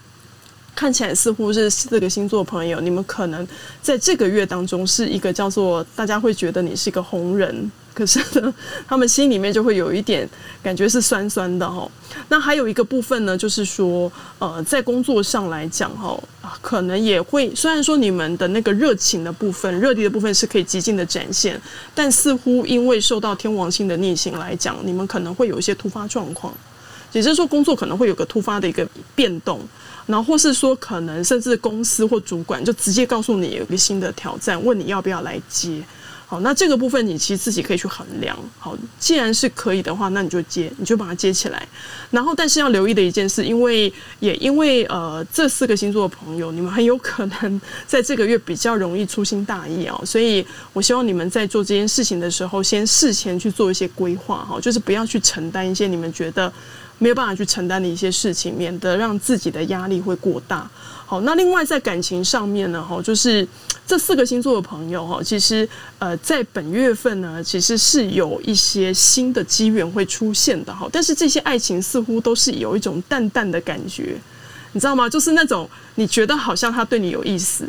[0.75, 3.47] 看起来似乎是四个星座朋友，你们可能
[3.81, 7.71] 在这个月当中是一个叫做大家会觉得你是一个红人。
[7.95, 8.21] 可是，
[8.89, 10.29] 他们心里面就会有一点
[10.61, 11.89] 感觉是酸酸的哈。
[12.29, 14.11] 那还有一个部分呢，就是说，
[14.41, 16.21] 呃，在工作上来讲哈，
[16.61, 21.61] 可能也会，虽然说你们的那个热情的部分、热力的部分是可以极尽的展现，
[21.95, 26.53] 但似乎因为受到天王星的逆行来讲，你们可能会有一些突发状况，
[27.15, 29.61] 也就是说，工作可能会有个突发的一个变动，
[30.07, 35.83] 然后或是说，可能甚至公司或主管就直接告诉你有一个新的挑战，问你要不要来接。
[36.27, 38.35] 好，那这个部分你其实自己可以去衡量。
[38.59, 41.69] 好，既然是可以的话，那你就接，你就把它接起来。
[42.11, 50.03] 然后，但是要留意的一件事，因为也因为呃，这四个星座的朋友，你们很有可能 在这个月比较容易粗心大意哦。
[50.07, 56.51] 所以我希望你们在做这件事情的时候，先事前去做一些规划哈，就是不要去承担一些你们觉得
[56.99, 60.69] 没有办法去承担的一些事情，免得让自己的压力会过大。
[61.07, 63.47] 好，那另外在感情上面呢，哈，就是
[63.87, 70.89] 这四个星座的朋友哈，其实呃，在本月份呢，其实是有一些新的机缘会出现的哈。
[70.91, 74.17] 但是这些爱情似乎都是有一种淡淡的感觉，
[74.73, 75.09] 你知道吗？
[75.09, 77.69] 就是那种你觉得好像他对你有意思，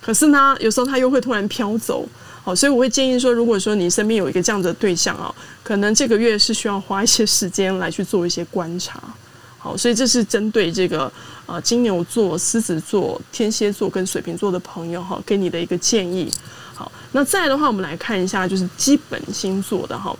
[0.00, 2.06] 可是呢，有时候他又会突然飘走。
[2.42, 9.02] 好，所以我会建议说，如果说你身边有一个这样的对象啊，可能这个月是需要花一些时间来去做一些观察。
[9.58, 11.10] 好，所以这是针对这个
[11.46, 16.30] 呃金牛座、狮子座、天蝎座跟水瓶座的朋友哈，给你的一个建议。
[16.74, 20.14] 好，那再的话，我们来看一下就是基本星座的哈。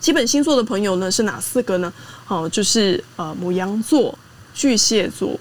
[0.00, 1.92] 基本星座的朋友呢是哪四个呢？
[2.24, 4.18] 好，就是呃母羊座、
[4.54, 5.38] 巨蟹座、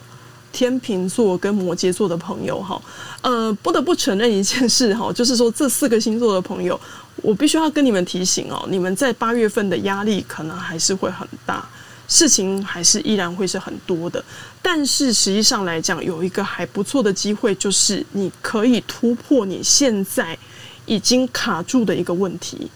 [0.52, 2.82] 天秤座跟摩羯座的朋友哈。
[3.22, 6.78] 呃，不得不承认一件事哈，就是说这四个星座的朋友，
[7.21, 11.67] 我必须要跟你们提醒哦，你们在八月份的压力可能还是会很大。
[12.10, 14.23] 事情还是依然会是很多的，
[14.62, 20.38] 但是实际上来讲，有一个还不错的机会，就是你可以突破你现在
[20.86, 22.71] 已经卡住的一个问题。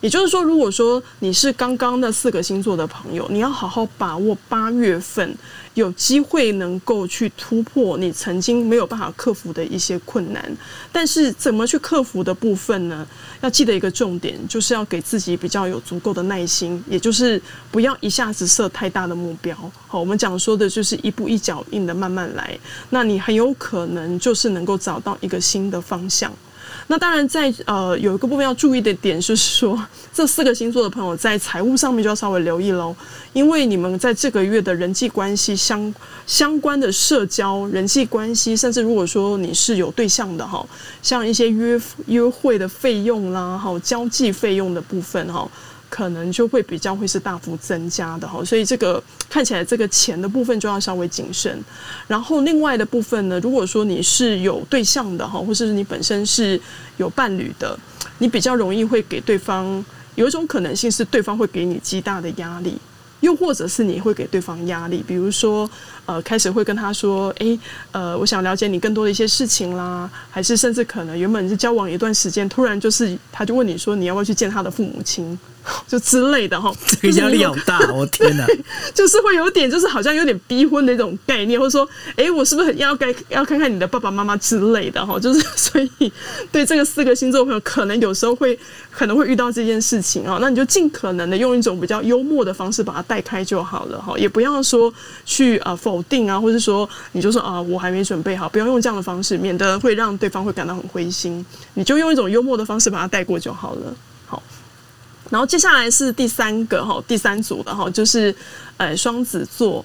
[0.00, 5.36] 也就是说，如果说你是刚刚那四个星座的朋友，你要好好把握八月份
[5.76, 10.42] 有机会能够去突破你曾经没有办法克服的一些困难。
[10.90, 13.06] 但是怎么去克服的部分呢？
[13.42, 19.54] 要记得一个重点，就是要给自己比较有足够的耐心，也就是不要一下子设太大的目标。
[19.86, 22.58] 好，我们讲说的就是一步一脚印的慢慢来，
[22.88, 26.32] 那你很有可能就是能够找到一个新的方向。
[26.88, 29.80] 那当然在，呃有一个部分要注意的点，就是说
[30.12, 32.94] 这四个星座的朋友在财务上面就要稍微留意喽，
[33.32, 35.94] 因为你们在这个月的人际关系相
[36.26, 40.64] 相关的社交、人际关系，甚至如果说你是有对象的哈，
[41.02, 45.48] 像一些约约会的费用啦，哈，交际费用的部分哈。
[45.88, 51.62] 可能就会比较会是大幅增加的哈，所以这个看起来这个钱的部分就要稍微谨慎。
[52.06, 56.60] 然后另外的部分呢，如果说你是有对象的哈，或是你本身是
[56.96, 57.78] 有伴侣的，
[58.18, 62.78] 你比较容易会给对方有一种可能性是对方会给你极大的压力。
[63.20, 65.68] 又或者是你会给对方压力，比如说，
[66.06, 67.58] 呃，开始会跟他说，诶，
[67.92, 75.38] 呃，我想了解你更多的一些事情啦，还是甚至可能原本是交往一段时间，突然就是他就问你说，你要不要去见他的父母亲，
[75.88, 78.46] 就之类的哈，这个压力好大，我天哪，
[78.94, 86.12] 就是会有点，就是好像有点逼婚的一种概念，或者说，诶，我是不是很要该要看看你的爸爸妈妈之类的哈，就是 所以
[86.52, 88.56] 对这个四个星座朋友，可能有时候会
[88.92, 94.92] 可能会遇到这件事情啊，那你就尽可能的用一种比较幽默的方式把它带开就好了哈，也不要说
[95.24, 101.44] 去呃否否定啊，或者说你就说啊我还没准备好，不要用这样的方式，免得会让对方会感到很灰心。
[101.72, 103.96] 你就用一种幽默的方式把它带过就好了。
[104.26, 104.42] 好，
[105.30, 108.34] 然后接下来是第三个哈，第三组的哈，就是
[108.76, 109.82] 呃双子座、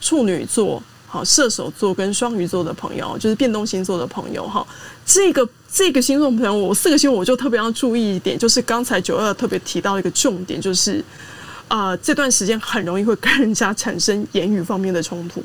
[0.00, 4.66] 处女座、好射手座跟双鱼座的朋友，就是变动星座的朋友哈。
[5.06, 11.04] 这个这个星座朋友，我四个星座我就特别要注意一点，就是刚才九二特别提到一个重点，就是。
[11.72, 15.42] 啊、这段时间很容易会跟人家产生言语方面的冲突，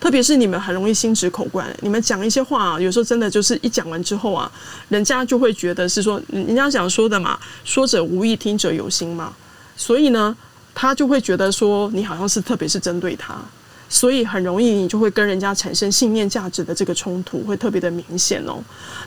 [0.00, 4.50] 特别是你们很容易心直口快，你们讲一些话啊，有时候真的就是一讲完之后啊，
[4.88, 9.32] 人家就会觉得是说，人家想说的嘛，说者无意，听者有心嘛，
[9.76, 10.36] 所以呢，
[10.74, 13.40] 他就会觉得说你好像是特别是针对他，
[13.88, 18.58] 所以很容易你就会跟人家产生信念价值的这个冲突，会特别的明显哦。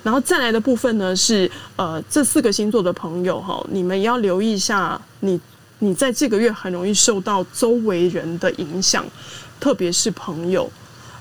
[0.02, 5.38] 然后再来的部分呢是，呃，这四个星座的朋友哈，你们要留意一下你。
[5.84, 9.06] 你在这个月很容易受到周围人的影响，
[9.60, 10.72] 特别是朋友，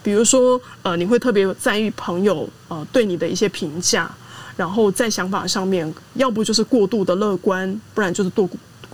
[0.04, 4.08] 比如说，呃，你会特别在意朋友呃对你的一些评价，
[4.56, 8.48] 然后在想法上面，要不就是过度的乐观，不然就是多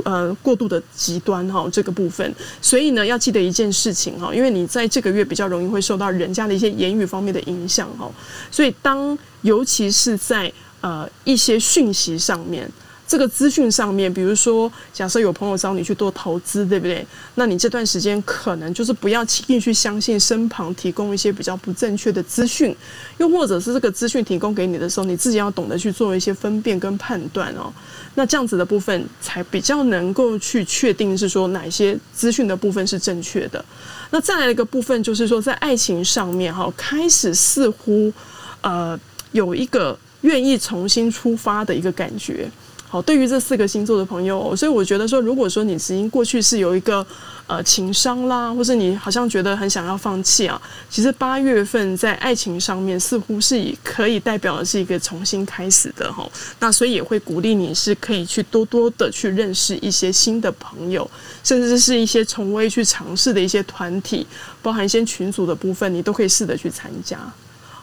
[0.05, 2.35] 呃过度的极端哈，这个部分。
[2.63, 8.11] 所以呢，要记得一件事情哈，因为你在这个月比较容易会受到人家的一些言语方面的影响哈，
[8.51, 10.51] 所以当尤其是在
[10.81, 12.67] 呃一些讯息上面。
[13.09, 17.05] 这个资讯上面，比如说，假设有朋友找你去做投资，对不对？
[17.37, 22.77] 那你这段时间可能就是不要轻易去相信身旁提供一些比较不正确的资讯，
[23.17, 27.73] 又或者是这个资讯提供给你的时候，你自己要懂得去做一些分辨跟判断哦。
[28.15, 33.65] 那这样子的部分才比较能够去确定是说哪些资讯的部分是正确的。
[34.11, 38.13] 那再来一个部分就是说，在爱情上面哈，开始似乎
[38.61, 38.99] 呃
[39.33, 42.51] 有一个愿意重新出发的一个感觉。
[42.91, 47.07] 好，对于这四个星座的朋友，所以我觉得说，如果说你曾经过去是有一个
[47.47, 56.27] 呃情伤啦，或是你好像觉得很想要放弃啊，其实八月份在爱情上面似乎是以可以代表的是一个重新开始的哈。
[56.61, 61.09] 那所以也会鼓励你是可以去多多的去认识一些新的朋友，
[61.45, 64.27] 甚至是一些从未去尝试的一些团体，
[64.63, 67.19] 包含一些群组的部分，你都可以试着去参加。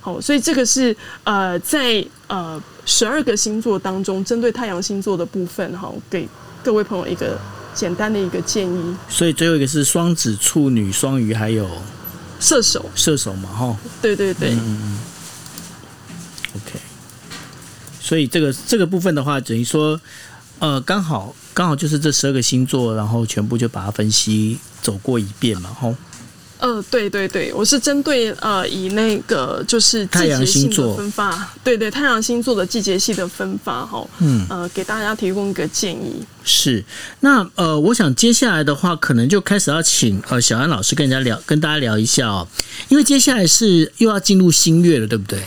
[0.01, 6.27] 好，所以这个是呃，在呃十二个星座当中，针对太阳星座的部分，哈，给
[6.63, 7.37] 各位朋友一个
[7.73, 8.95] 简单的一个建议。
[9.09, 11.67] 所以最后一个是双子、处女、双鱼，还有
[12.39, 13.77] 射手，射手嘛，哈。
[14.01, 14.51] 对对对。
[14.51, 14.99] 嗯。
[16.55, 16.79] OK。
[17.99, 19.99] 所以这个这个部分的话，等于说，
[20.59, 25.91] 呃，刚好刚好就是这十二个星座，然后全部就把它分析走过一遍嘛，哈。
[26.65, 36.25] 呃，对对对，我是针对呃以那个就是季节性的分发，对对，太阳星座的季节性的分发哈，嗯，呃，给大家提供一个建议。
[36.43, 36.83] 是，
[37.19, 42.47] 那呃，我想接下来的话，可能就开始要请呃小安老师跟人家聊，跟大家聊一下哦，
[42.89, 45.39] 因为接下来是又要进入新月了，对不对？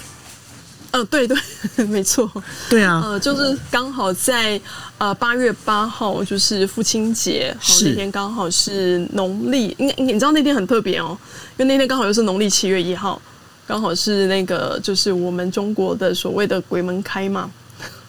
[0.90, 1.36] 呃，对对，
[1.86, 2.30] 没错，
[2.70, 4.58] 对啊，呃，就是刚好在
[4.96, 11.16] 呃八月八号，就是父亲节，好，那天刚好是农历，应该你知道那天很特别哦，
[11.58, 13.20] 因为那天刚好又是农历七月一号，
[13.66, 17.50] 刚好是那个就是我们中国的所谓的鬼门开嘛，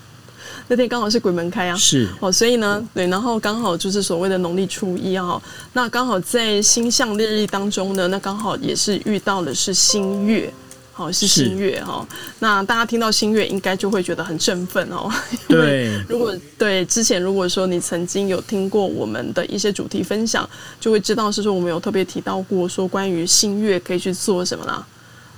[0.70, 2.08] 那天刚好是鬼门开啊，是。
[2.22, 5.42] 哦，所以呢，对，然后刚好就是所谓的农历初一啊，
[5.74, 10.50] 那刚好在星象日历当中呢，那刚好也是遇到的是新月。
[11.00, 12.06] 哦，是新月哈，
[12.40, 15.10] 那大家听到新月应该就会觉得很振奋哦。
[15.48, 24.86] 对，如果对之前如果说你曾经有听过我们的一些主题分享，就会知道是说我们有特别提到过说关于新月可以去做什么啦，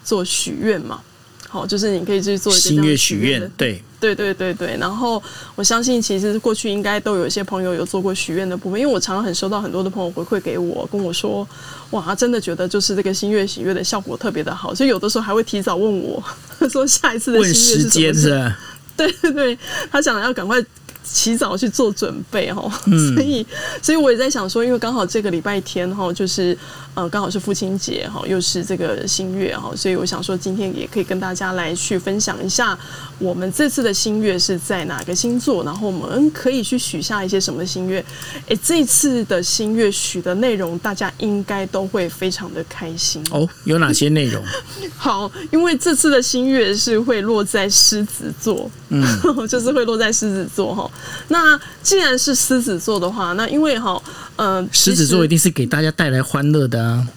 [0.03, 0.99] 做许愿嘛。
[1.47, 4.77] 好，就是你可以去做一个新月许愿，对，对对对对。
[4.79, 5.21] 然后
[5.55, 11.45] 我相信，其实过去应该都有一些朋友有做过许愿的部分，因为我常常很收到很多的朋友回馈给我，跟我说，
[11.89, 16.23] 哇，真的觉得就是这个新月许愿的效果特别的好，所以有的时候还会提早问我，
[16.69, 18.57] 说下一次的新月是什么是吧？
[18.95, 19.59] 对对对，
[19.91, 20.63] 他想要赶快。
[21.03, 23.45] 起早去做准备哈，所以
[23.81, 26.55] 所以我也在想说，因为刚好这个礼拜天哈，就是
[26.93, 32.77] 呃，刚好是父亲节哈，又是这个新月哈，所以我想说今天也可以跟大家来去分享一下，
[33.17, 38.03] 我们这次的新月是在哪个星座，然后我们可以去许下一些什么新月。
[38.49, 43.47] 哎，这次的新月许的内容，大家应该都会非常的开心哦。
[43.63, 44.43] 有哪些内容？
[44.97, 49.01] 好，因为这次的新月是会落在狮子座，嗯，
[49.47, 50.91] 就是会落在狮子座哈。
[51.29, 54.01] 那既然是狮子座的话，那因为哈。
[54.43, 57.07] 嗯，狮子座一定是给大家带来欢乐的啊。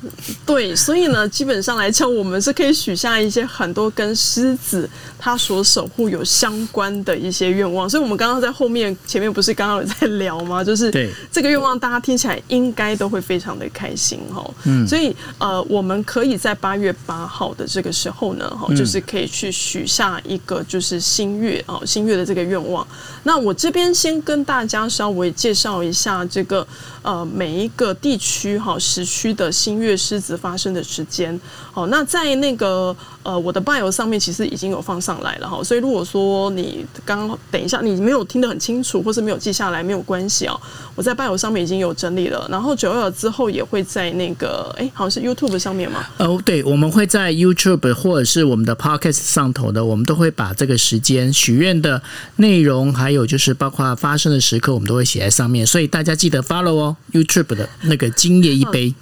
[0.45, 4.87] 对，所以呢，基本上来讲，我们是可以许下一些很多跟狮子
[5.19, 7.89] 他所守护有相关的一些愿望。
[7.89, 10.63] 所以，我们刚刚在后面前面不是刚刚有在聊吗？
[10.63, 14.45] 就是对这个愿望，大家听起来应该都会非常的开心哈。
[14.65, 22.87] 嗯，所以呃，我们可以在八月八号的这个时候呢，哈，就是可以去许下一个就是新月哦，新月的这个愿望。
[23.23, 26.67] 那我这边先跟大家稍微介绍一下这个。
[27.05, 31.41] 呃，呃每一个地区哈时区的新月狮子发生的时间，
[31.73, 32.95] 好，那在那个
[33.25, 40.61] 呃我的 bio 上面其实已经有放上来了哈，所以如果说你刚等一下你没有听得很清楚，或是没有记下来，没有关系哦，
[40.95, 52.01] 我在 bio 上面已经有整理了，然后九二之后也会在那个哎，好像是 YouTube 上面嘛，哦，对，我们会在 YouTube 或者是我们的 Podcast 上头的，我们都会把这个时间许愿的
[52.37, 56.97] 内容，还有就是包括发生的时刻，我们都会写在上面，所以大家记得 follow 哦。
[57.13, 58.93] YouTube 的那个今夜一杯，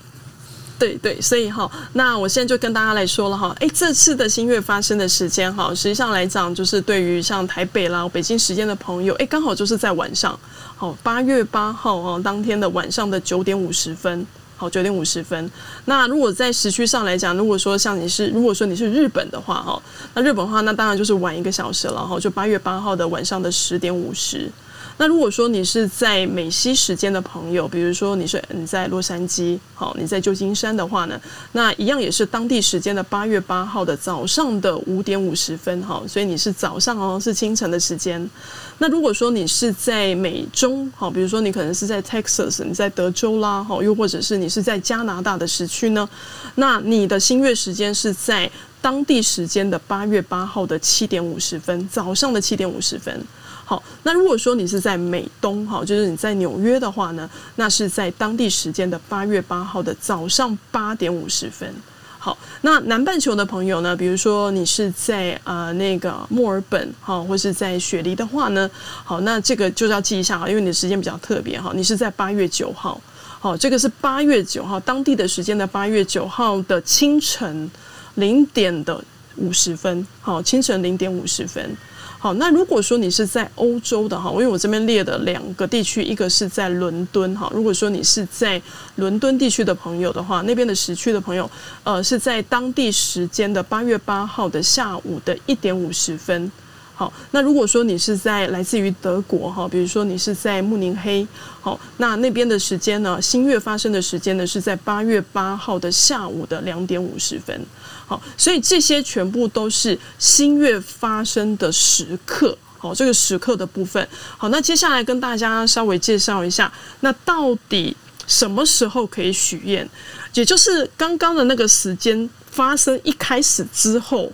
[0.78, 10.36] 对对，所以哈，那我现在就跟大家来说了哈，哎，这次的新月发生的时间哈，实际上来讲，就是对于像台北啦、北京时间的朋友，哎，刚好就是在晚上，
[10.76, 15.48] 好，八月八号哦，当天的晚上的九点五十分，好，九点五十分。
[15.84, 19.80] 那如果在时区上来讲，如果说像你是，如果说你是日本的话哈，
[20.14, 24.50] 那日本的话，那当然就是晚一个小时了哈，就八月八号的晚上的十点五十。
[24.98, 31.20] 那如果说你是在美西时间的朋友，比如说你是你在洛杉矶，好，你在旧金山的话呢，
[31.52, 38.30] 那一样也是当地时间的八月八号的早上的五点五十分，哈，所以你是早上哦，是清晨的时间。
[38.78, 46.08] 那如果说你是在美中，好，比如说你可能是在 Texas，你在德州啦，哈，又或者是你是在加拿大的时区呢，
[46.56, 53.24] 那你的新月时间是在当地时间的八月八号的七点五十分，早上的七点五十分。
[53.64, 61.72] 好，那如果说你是在美东，哈，就是你在纽约的话呢，那是在当地时间的八月八号的早上八点五十分。
[62.18, 68.70] 好，那南半球的朋友呢，比如说你是在呃那个墨尔本，哈，或是在雪梨的话呢，
[69.04, 73.00] 好，那这个就要记一下哈，因为你的时间比较特别哈，你是在八月九号，
[73.40, 77.70] 好，这个是八月九号当地的时间的八月九号的清晨
[78.16, 79.02] 零点的
[79.36, 81.76] 五十分，好，清晨零点五十分。
[82.22, 87.50] 好，那如果说你是在欧洲的哈，因为我这边列的两个地区，一个是在伦敦哈。
[87.52, 88.62] 如果说你是在
[88.94, 91.50] 伦敦地区的朋友的话，那边的时区的朋友，
[91.82, 96.52] 呃，是在当地时间的八月八号的下午的一点五十分。
[96.94, 101.26] 好，那如果说你是在来自于德国哈，比如说你是在慕尼黑，
[101.60, 107.60] 好，那那边的时间呢，新月发生的时间呢，是在八月八号的下午的两点五十分。
[108.06, 112.56] 好，所以这些全部都是新月发生的时刻。
[112.78, 114.06] 好，这个时刻的部分。
[114.36, 117.96] 好，那接下来跟大家稍微介绍一下，那到底
[118.26, 119.88] 什么时候可以许愿？
[120.34, 124.32] 也就是刚刚的那个时间发生一开始之后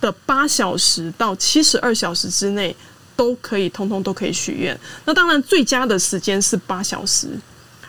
[0.00, 2.74] 的八小时到七十二小时之内，
[3.14, 4.78] 都可以通通都可以许愿。
[5.04, 7.28] 那当然，最佳的时间是八小时。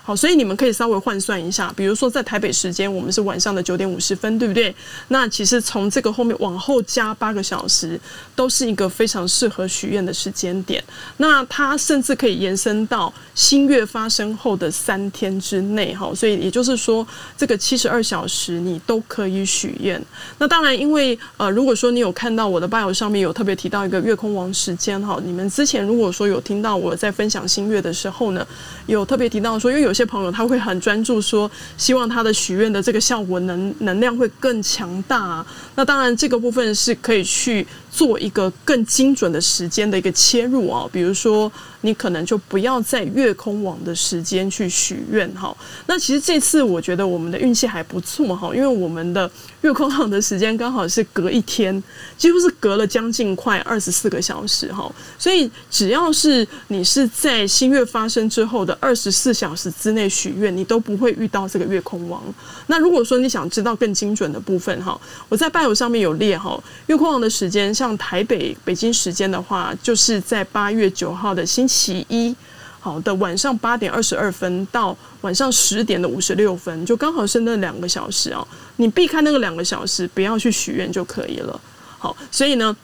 [0.06, 4.72] 好，所以你们可以稍微换算一下，比如说在台北时间，我们是晚上的九点五十分，对不对？
[5.08, 8.00] 那其实从这个后面往后加八个小时，
[8.36, 10.80] 都是一个非常适合许愿的时间点。
[11.16, 16.14] 那它甚至可以延伸到新月发生后的三天之内，哈。
[16.14, 17.04] 所以也就是说，
[17.36, 20.00] 这个七十二小时你都可以许愿。
[20.38, 28.46] 那当然，因为呃，如果说你有看到我的 bio 上面有特别提到一个月空王时间，哈，你们之前如果说有听到我在分享新月的时候呢，
[28.86, 29.95] 有特别提到说，因为有。
[29.96, 35.44] 些朋友他会很专注说，希望他的许愿的这个效果能能量会更强大。
[35.74, 37.66] 那当然，这个部分是可以去
[37.96, 40.86] 做一个更精准的时间的一个切入啊。
[40.92, 45.56] 比如说，你可能就不要在月空王的时间去许愿哈。
[45.86, 49.30] 那其实这次我觉得我们的运气还不错哈，因为我们的
[49.62, 51.82] 月空王的时间刚好是隔一天，
[52.18, 54.92] 几乎是隔了将近快二十四个小时哈。
[55.18, 62.22] 所以只要是你是在新月发生之后的二十四小时之内许愿，你都不会遇到这个月空王。
[62.66, 72.34] 那如果说你想知道更精准的部分哈，我在 bio 上面有列哈，月空王的时间，像台北北京时间的话，就是在八月九号的星期一。
[72.80, 78.46] 好的晚上八点二十二分到晚上十点的五十六分，就刚好是那两个小时哦。
[78.76, 81.60] 你避开那个两个小时，不要去许愿就可以了。
[81.98, 82.74] 好，所以呢。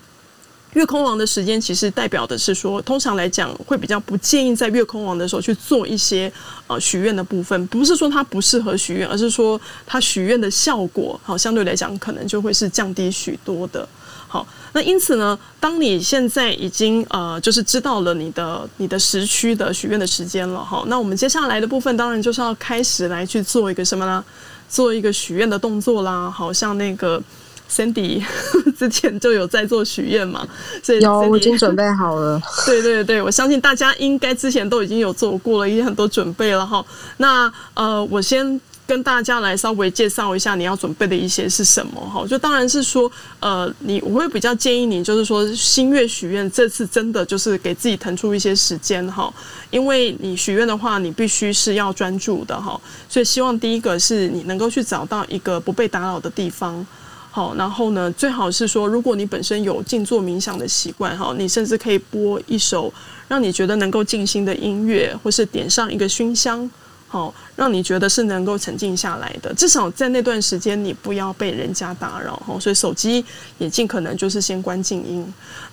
[0.75, 6.33] 月空王的时间其实代表的是说，通常来讲会比较不建议在月空王的时候去做一些
[6.67, 13.87] 呃许愿的部分，不是说它不适合许愿，而是说它许愿的效果好相对来讲可能就会是降低许多的。
[14.33, 24.25] 好，那因此呢，当你现在已经呃就是知道了你的你的时区的许愿的时间了哈，那我们接下来的部分当然就是要开始来去做一个什么呢？
[24.71, 27.23] 做一个许愿的动作啦，好像那个。
[27.71, 28.23] Sandy
[28.79, 30.47] 之前就有在做许愿嘛，
[30.83, 32.39] 所以有我已经准备好了。
[32.67, 36.85] 对对对，我相信大家应该之前都已经有做过了，已经很多准备了哈。
[37.17, 42.27] 那呃，我先跟大家来稍微介绍一下你要准备的一些是什么哈。
[42.27, 43.11] 就当然是说，
[43.41, 49.33] 呃，你我会比较建议你，就是说新月许愿这次真的就是给自己腾出一些时间哈，
[49.71, 52.79] 因为你许愿的话，你必须是要专注的哈。
[53.09, 56.85] 所以希望第一个是你能够去找到一个不被打扰的地方。
[57.31, 62.93] 好，然后呢，最好是说，如果你本身有静坐冥想的习惯，哈，你甚至可以播一首
[63.27, 66.71] 让你觉得能够静心的音乐，或是点上一个熏香，
[67.13, 69.53] 好，让你觉得是能够沉静下来的。
[69.53, 73.23] 至少在那段时间，你不要被人家打扰，哈，所以手机
[73.59, 75.23] 也尽可能就是先关静音。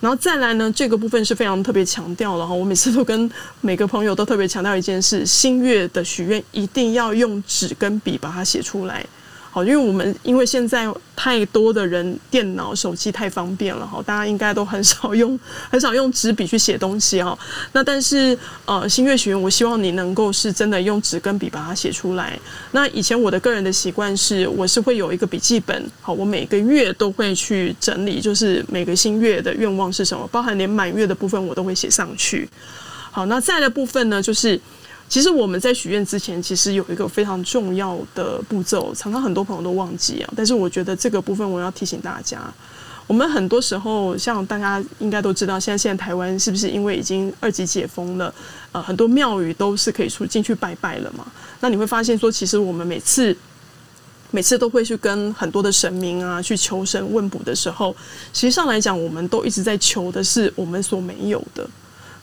[0.00, 3.30] 然后再来呢，这个部分是非常特别强调了哈，我每次都跟
[3.62, 9.06] 每个朋友都特别强调一件事：新月的许愿一定要用纸跟笔把它写出来。
[9.52, 10.86] 好，因为我们因为现在
[11.16, 15.36] 太多的人电脑、手机太方便了哈，大家应该都很 少用
[15.68, 17.36] 很少用纸笔去写东西哈。
[17.72, 22.38] 那但是呃，新月许愿，我希望你能够是真的用纸跟笔把它写出来。
[22.70, 32.48] 那以前我的个人的习惯是，我是会有一个笔记本，好，我每个月都会去整理，就是每个新月的愿望是什么，包含连满月的部分我都会写上去。
[33.10, 34.60] 好，那再的部分呢，就是。
[35.10, 40.32] 其实我们在许愿之前，其实有一个非常重要的步骤，常常很多朋友都忘记啊。
[40.36, 42.40] 但是我觉得这个部分我要提醒大家，
[43.08, 48.32] 我们很多时候像大家应该都知道，现在现在台湾是不是因为已经二级解封了？
[48.70, 51.26] 呃，很多庙宇都是可以出进去拜拜了嘛。
[51.58, 53.36] 那你会发现说，其实我们每次
[54.30, 57.92] 每次都会去跟很多的神明啊去求神问卜的时候，
[58.32, 61.68] 实际上来讲，我们都一直在求的是我们所没有的。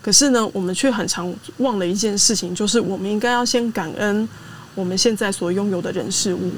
[0.01, 4.27] 可是呢，我们却很常忘了一件事情，就是我们应该要先感恩
[4.73, 6.51] 我们现在所拥有的人事物。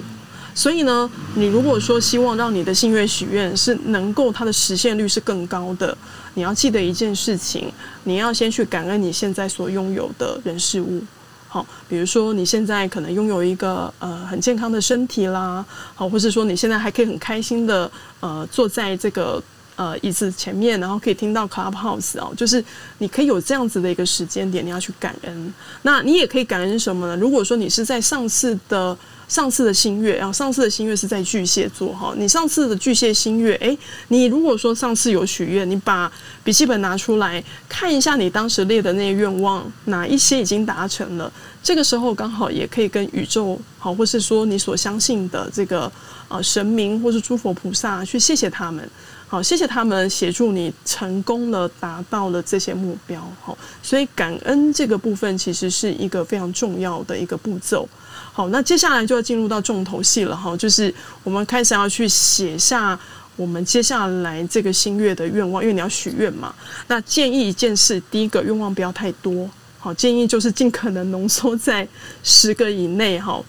[0.53, 5.97] 所以呢，你如果说希望让你的心愿许愿是能够它的实现率是更高的，
[6.33, 7.71] 你要记得一件事情，
[8.03, 11.01] 你要先去感恩你现在所拥有的人事物。
[11.47, 15.65] 好，比如说你现在可能拥有一个呃很健康的身体啦，
[15.95, 19.41] 好，或是说你现在还可以很开心的呃坐在这个。
[19.79, 22.61] 呃，椅子前面，然后可以听到 Clubhouse 哦，就是
[22.97, 25.53] 你可以有这样子的一个时间点，你要去感恩。
[25.83, 27.15] 那你也可以感恩什么呢？
[27.15, 28.97] 如果说你是在上次的
[29.29, 33.77] 上次的新月，然后上次的新月是在巨蟹座哈，你上次的巨蟹新月，诶，
[34.09, 36.11] 你如果说上次有许愿，你把
[36.43, 41.31] 笔记本拿出来看一下，你当时列的那些愿望，哪一些已经达成了？
[41.63, 45.89] 这个时候刚好也可以跟宇宙好，或是说你所相信的这个
[46.27, 48.89] 呃神明或是诸佛菩萨去谢谢他们。
[49.31, 53.21] 好，谢谢他们协助你成功的达到了这些目标。
[53.39, 57.87] 好，所以感恩这个部分其实是一个非常重要的一个步骤。
[58.33, 60.91] 好，那接下来就要进入到重头戏了哈，就是
[61.23, 62.99] 我们开始要去写下
[63.35, 66.51] 我们接下来这个新月的愿望，因为你要许愿嘛。
[66.87, 71.87] 那建议一件事，第一个愿望不要太多，好，建议就是尽可能浓缩在
[72.23, 73.39] 十个以内哈。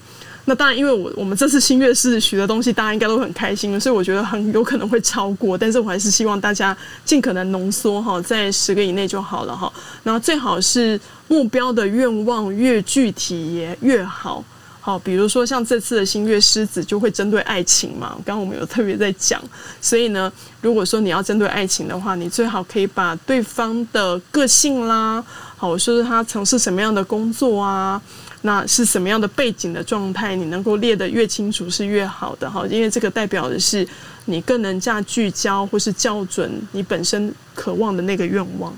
[0.50, 5.56] 那当然，因为我我们这次新月是许的东西，大家应该都很开心，所以我觉得很有可能会超过。
[5.56, 9.72] 但是我还是希望大家尽可能浓缩哈，在十个以内就好了哈。
[10.02, 14.44] 然后最好是目标的愿望越具体也越好。
[14.80, 19.40] 好，比如说像这次的新月狮子就会针对爱情嘛，刚刚我们有特别在讲。
[19.80, 25.24] 所以呢，如果说你要针对爱情的话，你最好可以把对方的个性啦，
[25.56, 28.02] 好，说是他从事什么样的工作啊。
[28.42, 30.34] 那是什么样的背景的状态？
[30.34, 33.86] 你能够列得越清楚是越好的哈，因为这个代表的是
[34.24, 38.74] 你更能加聚焦或是校准你本身渴望的那个愿望。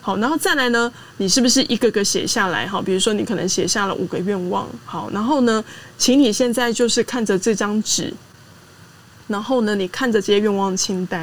[0.00, 2.80] 好，然后再来呢，你是不是一个个写下来哈？
[2.80, 5.62] 比如说你可能写下了五个愿望，好，然后呢，
[5.98, 8.12] 请你现在就是看着这张纸，
[9.28, 11.20] 然后呢，你看着这些愿望清单，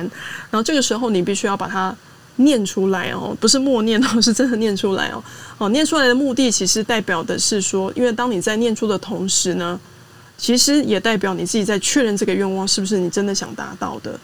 [0.51, 1.95] 然后这个时候你必须要把它。
[2.39, 5.23] 念出来哦，不是默念哦，是真的念出来哦。
[5.57, 9.79] 哦，念出来的目的其实代表的是说，因为当你在念出的同时呢，
[10.37, 14.19] 其实也代表你自己在确认这个愿望是不是你真的想达到的。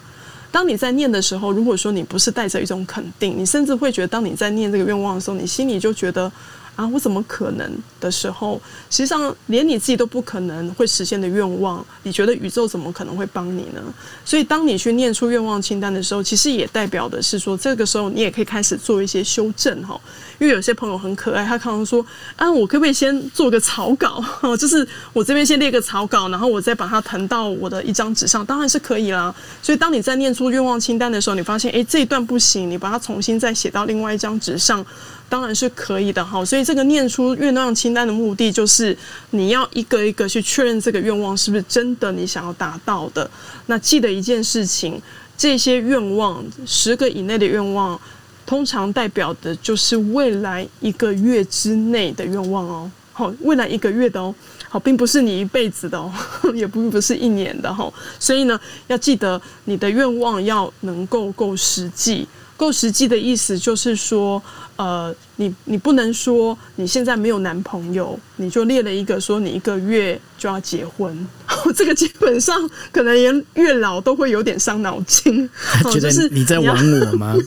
[0.50, 6.32] 当你在念的时候，如果说你不是带着一种肯定，你甚至会觉得，当你在念这个愿望的时候，你心里就觉得，
[6.76, 8.60] 啊，我怎么可能的时候，
[8.90, 13.82] 实际上连你自己都不可能会实现的愿望，你觉得宇宙怎么可能会帮你呢？
[14.24, 19.98] 所以，当你去念出愿望清单的时候，其实也代表的是说，这个时候你也可以开始做一些修正哈。
[20.38, 22.04] 因为有些朋友很可爱，他可能说
[22.36, 24.22] 啊，我可不可以先做个草稿？
[24.60, 29.34] 就是我这边先列个草稿，然后我再把它腾到我的一张纸上，当然是可以啦。
[29.62, 34.84] 所以，当你在念出愿望清单的时候，你发现哎，这一段不行，你把它重新再写到另外一张纸上。
[35.28, 38.96] 当然是可以的哈，所以这个念出愿望清单的目的，就是
[39.30, 43.28] 你要一个一个去确认这个愿望是不是真的你想要达到的。
[43.66, 45.02] 那记得一件事情，
[45.36, 48.00] 这些愿望十个以内的愿望，
[48.46, 52.90] 通常代表的就是未来一个月之内的愿望哦。
[53.12, 54.32] 好，未来一个月的哦，
[54.68, 56.12] 好，并不是你一辈子的哦，
[56.54, 57.92] 也并不是一年的哈。
[58.20, 62.28] 所以呢，要记得你的愿望要能够够实际。
[62.56, 64.42] 够实际的意思就是说，
[64.76, 71.28] 呃，你你不能说你现在没有男朋友，你就列了一个说你一个月就要结婚，
[71.72, 75.48] 这个基本上可能连月老都会有点伤脑筋。
[75.54, 77.34] 他觉得你在玩我吗？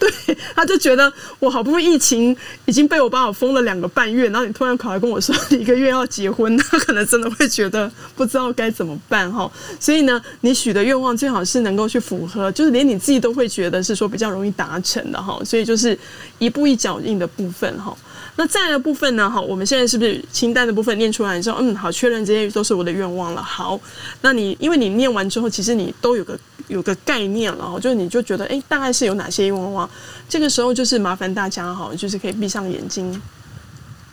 [0.00, 9.50] 对，他就觉得我好不容易疫情已经被我把我封了两个半月，然后你突然跑来跟我说你一个月要结婚， 他可能真的会觉得不知道该怎么办哈。
[9.78, 15.40] 所以呢，你许的愿望最好是能够去符合，就是连你自己都会觉得是说比较容易达成的哈。
[15.44, 15.96] 所以就是
[16.40, 17.96] 一步一脚印的部分哈。
[18.40, 19.28] 那再的部分呢？
[19.28, 23.42] 哈，我们现在是不是清单的部分念出来之后，嗯，好，确认这些都是我的愿望了。
[23.42, 23.78] 好，
[24.22, 29.86] 那你因为你念完之后，其实你都有个有个概念了，就是你就觉得，哎，大概是有哪些愿望？
[30.26, 33.20] 这个时候就是麻烦大家哈，就是可以闭上眼睛，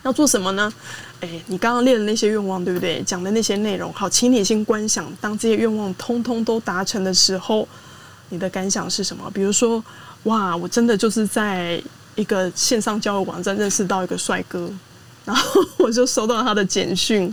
[0.02, 0.70] 要做什么呢？
[1.22, 3.00] 哎，你刚刚列的那些愿望，对不对？
[3.04, 7.66] 讲的那些内容，好，请你先观想，当这些愿望通通都达成的时候，
[8.28, 9.30] 你的感想是什么？
[9.32, 9.82] 比如说，
[10.24, 11.82] 哇，我真的就是在。
[12.18, 14.68] 一个线上交友网站认识到一个帅哥，
[15.24, 17.32] 然后 我就收到他的简讯，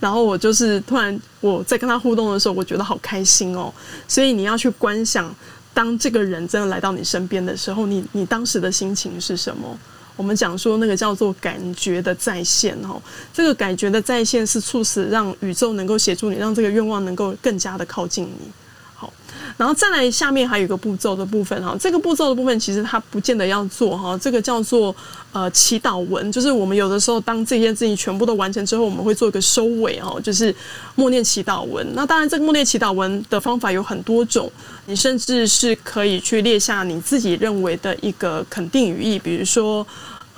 [0.00, 3.70] 然后我就是突然我在跟他互动的时候，我觉得好开心哦。
[4.08, 5.32] 所以你要去观想，
[5.74, 9.78] 当这个人真的来到你身边的时候，你你当时的心情是什么？
[10.16, 13.00] 我们讲说那个叫做感觉的再现哦，
[13.32, 18.50] 这个感觉的再现是促使让宇宙能够协助你，让这个愿望能够更加的靠近你。
[19.58, 24.94] 然后再来，下面还有一个步骤的部分哈，这个步骤的部分其实它不见得要做哈，这个叫做
[25.32, 30.54] 呃祈祷文，就是我们有的时候当这件事情全部都完成之后，我们会做一个收尾哈，就是
[30.94, 31.86] 默念祈祷文。
[31.94, 34.50] 那当然，这个默念祈祷文的方法有很多种，
[34.86, 39.86] 你甚至是可以去列下你自己认为的一个肯定语义，比如说。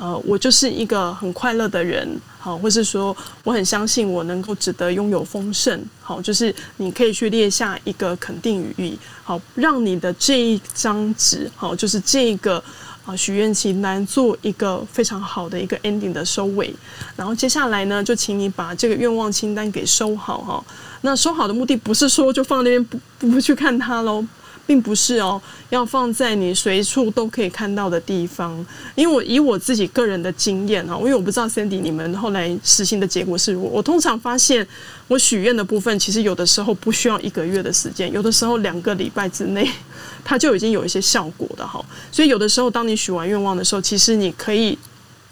[0.02, 2.08] 呃，我就是一个很快乐的人，
[2.42, 3.14] 好，或是说
[3.44, 12.62] 我很相信我能够值得拥有丰盛，好，就是你可以去列下一个肯定语义，好，让你的这一张纸，好，就是这个
[13.04, 16.74] 啊许愿清单做一个非常好的一个 ending 的收尾，
[17.14, 20.64] 然后接下来呢，就请你把这个愿望清单给收好哈。
[21.02, 22.84] 那收好的目的不是说就放在那边
[23.18, 24.24] 不不去看它喽。
[24.66, 25.40] 并不是哦，
[25.70, 28.64] 要放在你随处都可以看到的地方。
[28.94, 33.68] 因为我以我自己个人的经验哈，因为我不知道 Sandy 你们后来实行的结果是如何。
[33.68, 34.66] 我通常发现，
[35.08, 39.68] 我许愿的部分其实有的时候不需要一个月的时间，有的时候两个礼拜之内，
[40.24, 41.84] 它就已经有一些效果的哈。
[42.12, 44.78] 所以有的时候，当你许完愿望的时候，其实你可以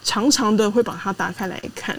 [0.03, 1.99] 常常的会把它打开来看。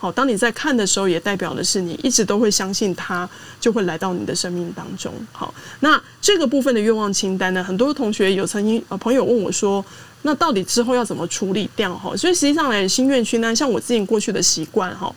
[0.00, 3.28] 好，当你在看的时候，也代表的是你一直都会相信它，
[3.60, 5.12] 就会来到你的生命当中。
[5.30, 9.84] 好，那这个部分的愿望清单呢，很多同学有曾经呃朋友问我说，
[10.22, 11.94] 那到底之后要怎么处理掉？
[11.94, 15.14] 哈，所以实际上来心愿清单，像我自己过去的习惯哈。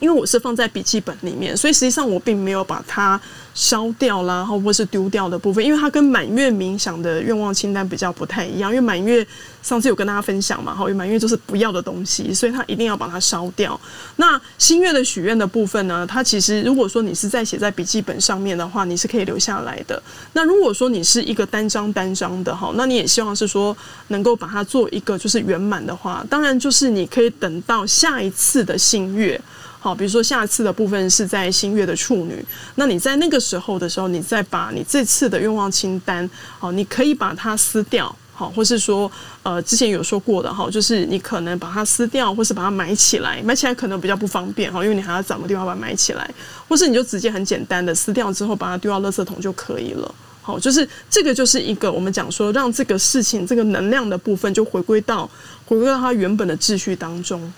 [0.00, 3.20] 因为我是放在笔记本里面，所以实际上我并没有把它
[3.54, 8.70] 烧掉啦，或或是丢掉的部分，因为它跟满月冥想的愿望清单比较不太一样。
[8.70, 9.26] 因为满月
[9.62, 13.80] 上次有跟大家分享嘛，哈，因为满月就是不要的东西，所以它一定要把它烧掉。
[14.16, 20.02] 那新月的许愿的部分呢，它其实如果说你是在写在笔记本上面的话，你是可以留下来的。
[20.34, 23.74] 那如果说你是一个单张单张的哈，那你也希望是说
[24.08, 29.40] 能够把它做一个就是圆满的话，当然就是你可以等到下一次的新月。
[29.86, 36.28] 好，比如说下次的部分是在新月的处女，那你在那个时候的时候，你再把你这次的愿望清单，
[36.58, 39.08] 好，你可以把它撕掉，好，或是说，
[39.44, 46.28] 呃，之前有说过的哈，就是你可能把它撕掉，或是把它埋起来，埋起来可能比较不方便哈，因为你还要找个地方把它埋起来，
[46.68, 50.12] 或是你就直接很简单的撕掉之后，把它丢到垃圾桶就可以了。
[50.42, 55.30] 好，就是这个就是一个我们讲说，让这个事情这个能量的部分就回归到
[55.64, 57.52] 回归到它原本的秩序当中，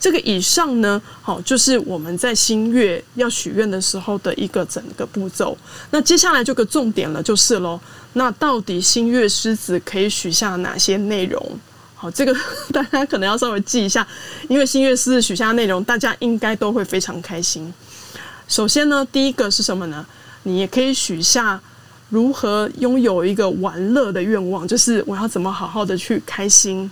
[0.00, 5.56] 这个以上呢，好，就是我们在新月要许愿的时候的一个整个步骤。
[5.90, 7.80] 那接下来这个重点了，就是喽。
[8.12, 11.60] 那到底新月狮子可以许下哪些内容？
[11.94, 12.32] 好，这个
[12.72, 14.06] 大家可能要稍微记一下，
[14.48, 17.72] 因为新月狮子许下内容，大家应该都会非常开心。
[18.46, 20.06] 首先呢，第一个是什么呢？
[20.44, 21.60] 你也可以许下
[22.08, 26.88] 如何拥有一个玩乐的愿望，就是我要怎么好好的去开心，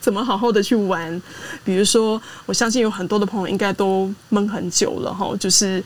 [0.02, 1.22] 怎么好好的去玩。
[1.62, 5.82] 比如说，我相信有很多的朋友应该都闷很久了哈，就是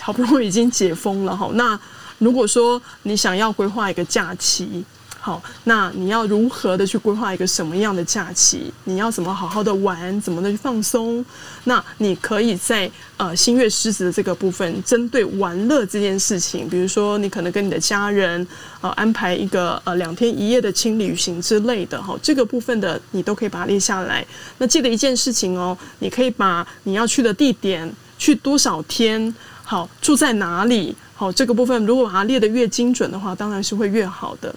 [0.00, 1.50] 好不容易已经解封了哈。
[1.54, 1.78] 那
[2.18, 4.84] 如果说你想要规划一个假期，
[5.28, 8.72] 好，那你要如何的去规划一个什么样的假期？
[8.84, 10.18] 你要怎么好好的玩？
[10.22, 11.22] 怎么的去放松？
[11.64, 18.48] 那你可以在呃新月狮子的这个部分，针对玩乐这件事情，比如说你可能跟你的家人
[18.80, 24.26] 呃安排一个呃两天一夜的轻旅行之类的哈，这个部分的你都可以把它列下来。
[24.56, 34.54] 那记得一件事情哦，你可以把你要去的地点、去多少天、好住在哪里、好这个部分，如果把它列得越精准的话，当然是会越好的。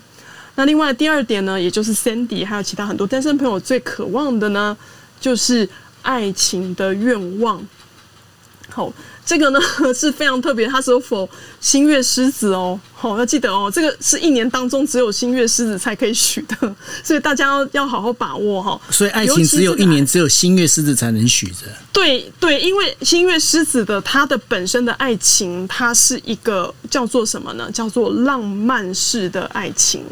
[0.55, 4.75] 那另外第二点呢，也就是 Sandy 还有其他很多单身朋友最渴望的呢，
[5.19, 5.67] 就是
[6.01, 7.63] 爱情的愿望。
[8.69, 8.91] 好，
[9.25, 9.59] 这个呢
[9.93, 11.29] 是非常特别，它是否
[11.59, 12.79] 新月狮子哦？
[12.93, 18.79] 好，要记得哦，这个是一年当中只有新月狮子才可以许的， 所以大家要要好好把握哈。
[18.89, 21.65] 所以爱情只有一年，只有新月狮子才能许着。
[21.91, 27.69] 对对，因为新月狮子的它的本身的爱情，它是一个叫做什么呢？
[27.71, 30.05] 叫做浪漫式的爱情。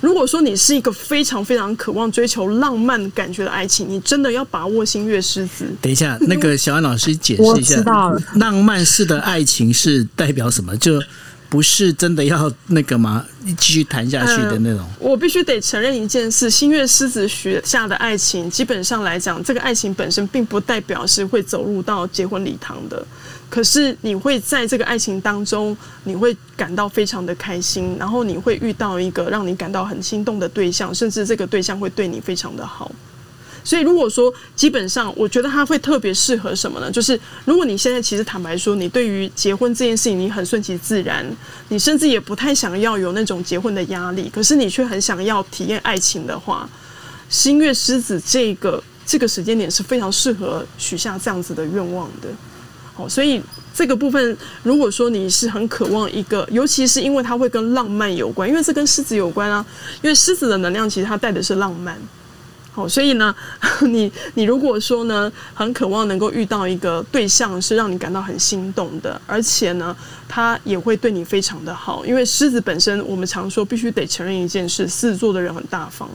[0.00, 5.66] 如果说你是一个非常非常渴望追求浪漫感觉的爱情，你真的要把握星月狮子。
[5.80, 7.82] 等一下，那个小安老师解释一下，
[8.36, 10.76] 浪漫式的爱情是代表什么？
[10.76, 11.02] 就
[11.48, 13.26] 不是真的要那个吗？
[13.58, 14.86] 继续谈下去的那种。
[15.00, 23.04] 嗯，我必须得承认一件事：新月狮子许下的爱情，基本上来讲，这个爱情本身并不代表是会走入到结婚礼堂的。
[23.50, 32.90] 可是你会在这个爱情当中，你会感到非常的开心，然后你会遇到一个让你感到很心动的对象，甚至这个对象会对你非常的好。
[33.62, 36.90] 所以如果说基本上，我觉得他会特别适合什么呢？
[36.90, 41.26] 就是如果你现在其实坦白说，你对于结婚这件事情你很顺其自然，
[41.68, 46.66] 你甚至也不太想要有那种结婚的压力，可是你却很想要体验爱情的话，
[47.28, 52.28] 新月狮子这个这个时间点是非常适合许下这样子的愿望的。
[53.08, 53.42] 所以
[53.74, 59.64] 这个部分，如果说你是很渴望一个，尤其是因为它会跟浪漫有关，因为这跟狮子有关啊。
[60.02, 61.96] 因为狮子的能量其实它带的是浪漫。
[62.72, 63.34] 好，所以呢，
[63.82, 69.96] 你你如果说呢，很渴望能够遇到一个对象是让你感到很心动的，而且呢，
[70.28, 72.06] 他也会对你非常的好。
[72.06, 76.08] 因为狮子本身，我们常说必须得承认一件事：狮子座的人很大方。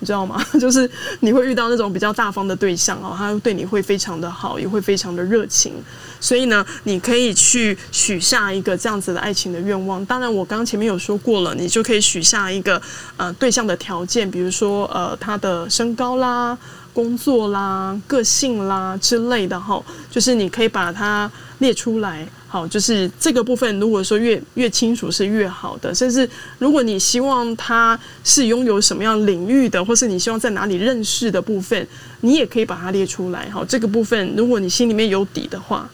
[0.00, 0.44] 你知道吗？
[0.60, 0.88] 就是
[1.20, 5.72] 你会遇到那种比较大方的对象哦，他对你会非常的好，也会非常的热情。
[6.20, 10.04] 所以呢，你可以去许下一个这样子的爱情的愿望。
[10.06, 12.80] 当然，我刚刚前面有说过了，你就可以许下一个
[13.16, 16.56] 呃对象的条件，比如说呃他的身高啦、
[16.92, 19.80] 工作啦、个性啦之类的哈，
[20.10, 22.26] 就是你可以把他列出来。
[22.46, 25.94] 好，就是这个部分，如果说越越清楚是越好的。
[25.94, 26.28] 甚至
[26.58, 31.86] 如果你希望他是拥有什么样领域的，或是你希望在哪里认识的部分，
[32.22, 33.50] 你也可以把它列出来。
[33.50, 35.88] 好，这个部分如果你心里面有底的话，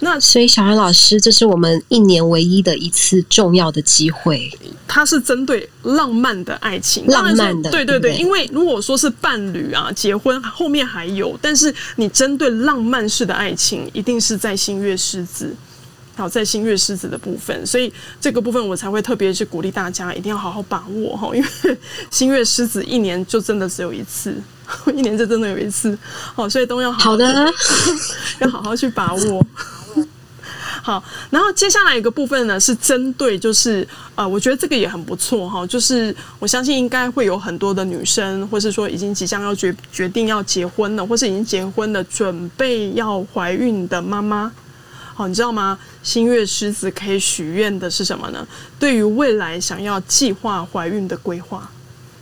[0.00, 4.50] 那所以小安老师，这是我们一年唯一的一次重要的机会。
[4.88, 8.16] 它是针对浪漫的爱情，浪漫的，对对对。
[8.16, 15.54] 因为如果说是伴侣啊，结婚后面还有，但是你针对浪漫式的爱情，一定是在新月狮子。
[16.16, 17.90] 好，在新月狮子的部分，所以
[18.20, 21.78] 这个部分我才会特别去鼓励大家，一定要好好把握哈，因为
[22.10, 24.34] 新月狮子一年就真的只有一次，
[24.94, 25.96] 一年就真的有一次，
[26.34, 27.52] 好，所以都要好好的，
[28.40, 29.46] 要好好去把握。
[30.82, 44.50] 好，然后接下来一个部分呢，是针对就是呃，我觉得这个也很不错哈，就是我相信应该会有很多的女生，或是说已经即将要决决定要结婚了，或是已经结婚了，准备要怀孕的妈妈。
[45.20, 45.78] 好，你知道吗？
[46.02, 48.48] 新月狮子可以许愿的是什么呢？
[48.78, 51.70] 对于未来想要计划怀孕的规划。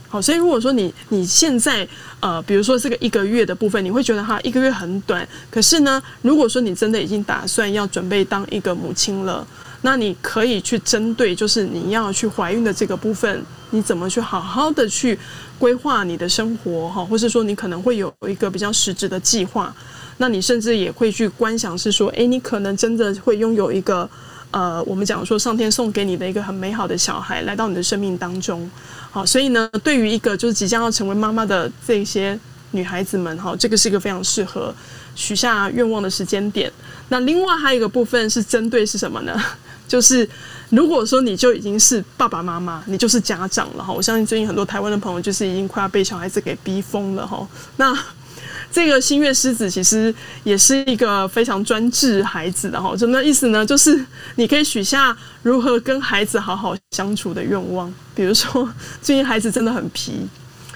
[0.09, 1.87] 好，所以如果说你你现在
[2.19, 5.25] 呃，比如说这个一个月的部分，你会觉得哈一个月很短。
[5.49, 9.47] 可是呢，如果说你真的已经打算要准备当一个母亲了，
[9.83, 15.17] 那你可以去针对就是你要去怀孕的这个部分，你怎么去好好的去
[15.57, 19.73] 规划你的生活哈，或是说你可能会有一个比较实质的计划。
[20.21, 24.07] 那你甚至也会去观想，是说，诶，你可能真的会拥有一个，
[24.51, 28.69] 呃，我们讲说上天送给你的一个很美好的小孩来到你的生命当中，
[29.09, 32.37] 好，所以呢，对于一个就是即将要成为妈妈的这些
[32.71, 34.75] 女孩子们，哈，这个是一个非常适合
[35.15, 36.71] 许下愿望的时间点。
[37.07, 39.33] 那另外还有一个部分是针对是什么呢？
[39.87, 40.29] 就是
[40.69, 43.91] 如果说你就已经是爸爸妈妈，你就是家长了哈。
[43.91, 47.47] 我相信最近很多台湾的朋友就是已经快要被小孩子给逼疯了哈。
[47.77, 47.97] 那
[48.71, 50.13] 这个新月狮子其实
[50.43, 52.95] 也是一个非常专制孩子的哈。
[52.95, 53.65] 什么意思呢？
[53.65, 54.03] 就是
[54.35, 58.69] 你可以许下如何跟孩子好好相处的愿望，比如说
[59.01, 60.27] 最近孩子真的很皮。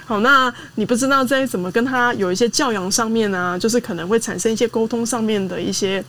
[0.06, 6.04] 好，那你不知道在怎么跟他有一些教养上面啊，就是可能会产生一些沟通上面的一些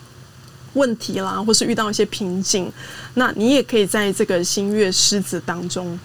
[0.73, 2.73] 问题啦，或是遇到一些瓶颈，
[3.15, 5.97] 那你也可以在这个新月狮子当中，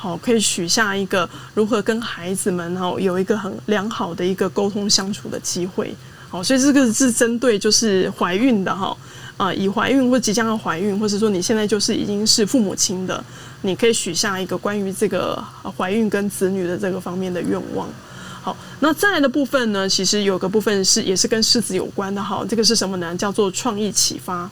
[0.00, 5.92] 好，可以许下一个如何跟孩子们哈有一个很良好的一个沟通相处的机会。
[6.28, 8.96] 好，所以这个是针对就是怀孕的哈。
[9.36, 13.24] 啊，已怀孕或即将要怀孕，或者说你现在就是已经是父母亲的，
[13.62, 15.42] 你可以许下一个关于这个
[15.76, 17.88] 怀孕跟子女的这个方面的愿望。
[18.40, 23.16] 好，那再来的部分呢，其实有个部分是也是跟狮子有关的哈，这个是什么呢？
[23.16, 24.48] 叫做创意启发。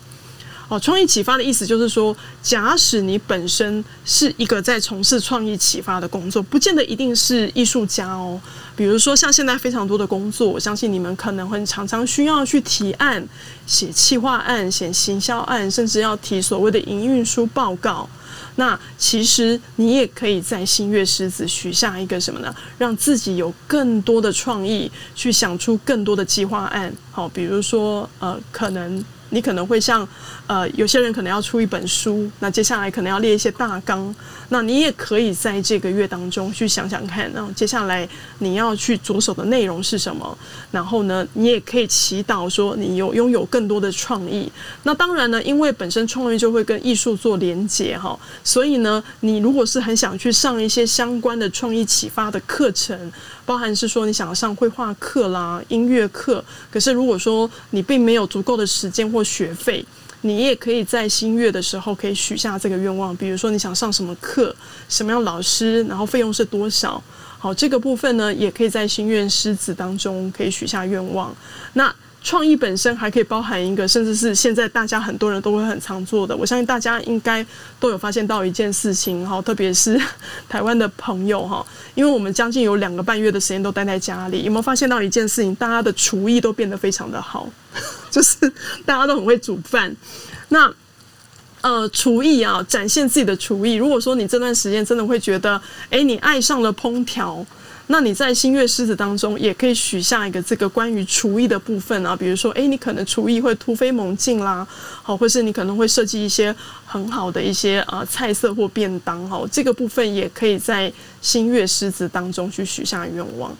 [0.69, 8.41] 哦，创意启发的意思就是说，假使你本身是一个在从事创意启发的工作，不见得一定是艺术家哦。
[8.75, 13.25] 比如说，像现在非常多的工作，我相信你们可能会常常需要去提案、
[13.65, 18.09] 写企划案、写行销案，甚至要提所谓的营运书报告。
[18.57, 22.53] 那其实你也可以在新月狮子许下一个什么呢？
[22.77, 26.93] 让自己有更多的创意，去想出更多的计划案。
[27.13, 29.05] 好，比如说，呃，可能。
[29.31, 30.07] 你可能会像，
[30.47, 34.15] 呃，有些人可能要出一本书，那接下来可能要列一些大纲，
[34.51, 38.09] 那你也可以在这个月当中去想想看，然后接下来
[38.39, 40.37] 你要去着手的内容是什么，
[40.71, 44.51] 然后呢，你也可以祈祷说你有拥有更多的创意。
[44.85, 53.13] 那当然呢，因为本身创意就会跟艺术做连结哈，所以呢，你如果是很想去上一些相关的创意启发的课程。
[53.47, 59.83] 包含是说你想要上绘画课啦、音乐课，可是如果说你并没有足够的时间或学费，
[60.23, 63.17] 你也可以在新月的时候可以许下这个愿望。
[63.17, 64.55] 比如说你想上什么课、
[64.89, 67.03] 什么样老师，然后费用是多少？
[67.39, 71.35] 好，这个部分呢，也可以在心愿狮子当中可以许下愿望。
[71.73, 71.95] 那。
[72.27, 76.37] 创意本身还可以包含一个，甚至是现在大家很多人都会很常做的。
[76.37, 77.47] 我相信大家应该
[77.79, 79.97] 都有发现到一件事情哈，特别是
[80.49, 81.65] 台湾的朋友哈，
[81.95, 85.55] 因为我们将近有两个半月的时间都待在家里，有没有发现到一件事情？
[85.55, 87.49] 大家的厨艺都变得非常的好，
[88.11, 88.53] 就是
[88.85, 89.95] 大家都很会煮饭。
[90.49, 90.69] 那
[91.61, 93.75] 呃，厨艺啊，展现自己的厨艺。
[93.75, 97.47] 如果说你这段时间真的会觉得，诶，你爱上了烹调。
[97.89, 104.67] 那你在新月狮子当中也可以许下一个这个关于厨艺的部分啊，比如说，诶，你可能厨艺会突飞猛进啦，
[105.03, 113.57] 好，或是你可能会设计一些很好的一些呃菜色或便当，哈，这个部分也可以在新月狮子当中去许下愿望。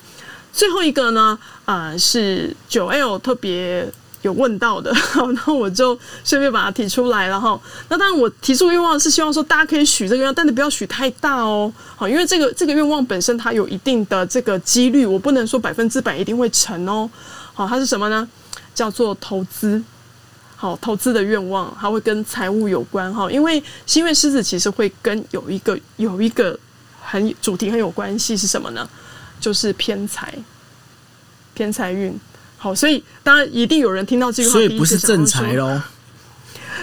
[0.53, 3.89] 最后一个呢，啊、呃，是九 L 特别。
[4.27, 7.59] 有问到的， 好，那我就顺便把它提出来了哈。
[7.89, 11.73] 那当然，我提出愿望是希望说大家可以许这个愿望，但是不要许太大哦。
[11.95, 17.09] 好，因为这个这个愿望本身它有一定的这个几率，我不能说百分之百一定会成哦。
[17.55, 18.29] 好，它是什么呢？
[18.75, 19.83] 叫做投资。
[20.57, 23.31] 好，投资的愿望，它会跟财务有关哈。
[23.31, 26.59] 因为新月狮子其实会跟有一个有一个
[27.01, 28.89] 很主题很有关系是什么呢？
[29.39, 30.35] 就是偏财，
[31.55, 32.19] 偏财运。
[32.57, 35.81] 好，所以当然一定有人听到这个话，所以不是正财喽。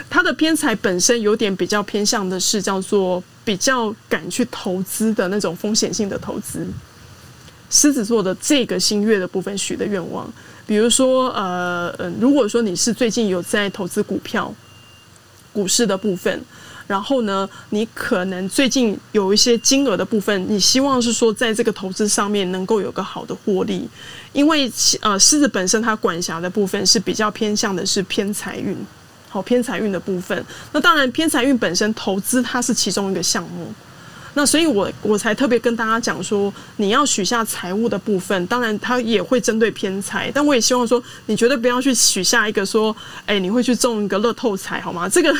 [0.09, 6.67] 他的偏财本身有点比较偏向的是叫做比较敢去投资的那种风险性的投资。
[7.69, 10.31] 狮子座的这个新月的部分许的愿望，
[10.67, 14.53] 比如说呃嗯，如果说你是最近有在投资股票、
[15.51, 16.43] 股市的部分。
[16.87, 23.87] 然后呢，你可能最近有一些金额的部分，你希望是说在这个投资上面能够有个好的获利，
[24.33, 24.71] 因为
[25.01, 28.75] 呃狮子本身它管辖的部分是比较偏向的是偏财运，
[29.29, 30.45] 好偏财运的部分。
[30.71, 33.73] 那当然偏财运本身投资它是其中一个项目。
[34.35, 45.07] 那所以我，我才特别跟大家讲说，你要许下财务的部分，当然它也会针对偏财，但我也希望说，你绝对不要去许下一个说，哎，你会去中一个乐透彩，好吗？
[45.07, 45.33] 这个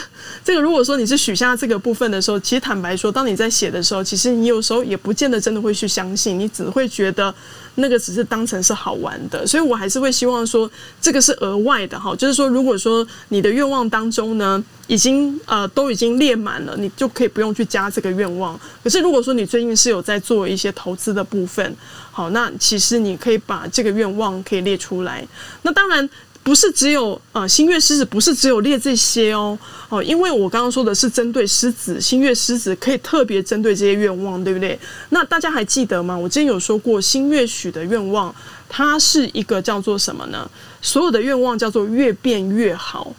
[0.43, 7.33] 这个，如果说你是许下这个部分的时候，其实坦白说，当你在写的时候，其实你有时候也不见得真的会去相信，你只会觉得。
[7.75, 10.69] 那个只是当成是好玩的，所以我还是会希望说，
[11.01, 18.59] 这个是额外的哈，就是说，如果说你的愿望当中呢，已经呃都已经列满了，你就可以不用去加这个愿望。
[18.83, 21.75] 可是如果说你最近是有在做一些投资的部分，
[22.11, 25.27] 好，那其实你可以把这个愿望可以列出来。
[25.63, 26.09] 那当然。
[26.43, 34.77] 不是只有呃新月狮子，不是只有列这些哦哦，因为我刚刚说的是针对狮子，新月狮子可以特别针对这些愿望，对不对？
[35.09, 36.17] 那大家还记得吗？
[36.17, 38.35] 我之前有说过，新月许的愿望，
[38.67, 40.49] 它是一个叫做什么呢？
[40.81, 43.15] 所有的愿望叫做越变越好，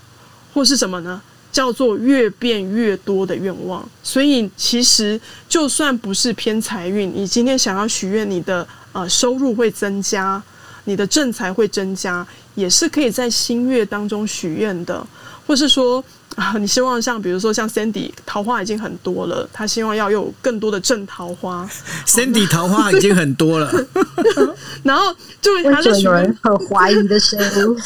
[0.52, 1.20] 或是什么呢？
[1.50, 3.88] 叫做越变越多的愿望。
[4.02, 5.18] 所以其实
[5.48, 10.42] 就算不是偏财运，你今天想要许愿，你的呃收入会增加，
[10.84, 15.06] 你的正财会增加，也是可以在新月当中许愿的，
[15.46, 16.04] 或是说。
[16.36, 21.64] 啊，你希望像比如说像 Sandy 桃花已经很多了，他希望要有更多的正桃花。
[22.04, 23.72] Sandy 桃花已经很多了，
[24.82, 27.76] 然后就他就有人很怀疑的声音，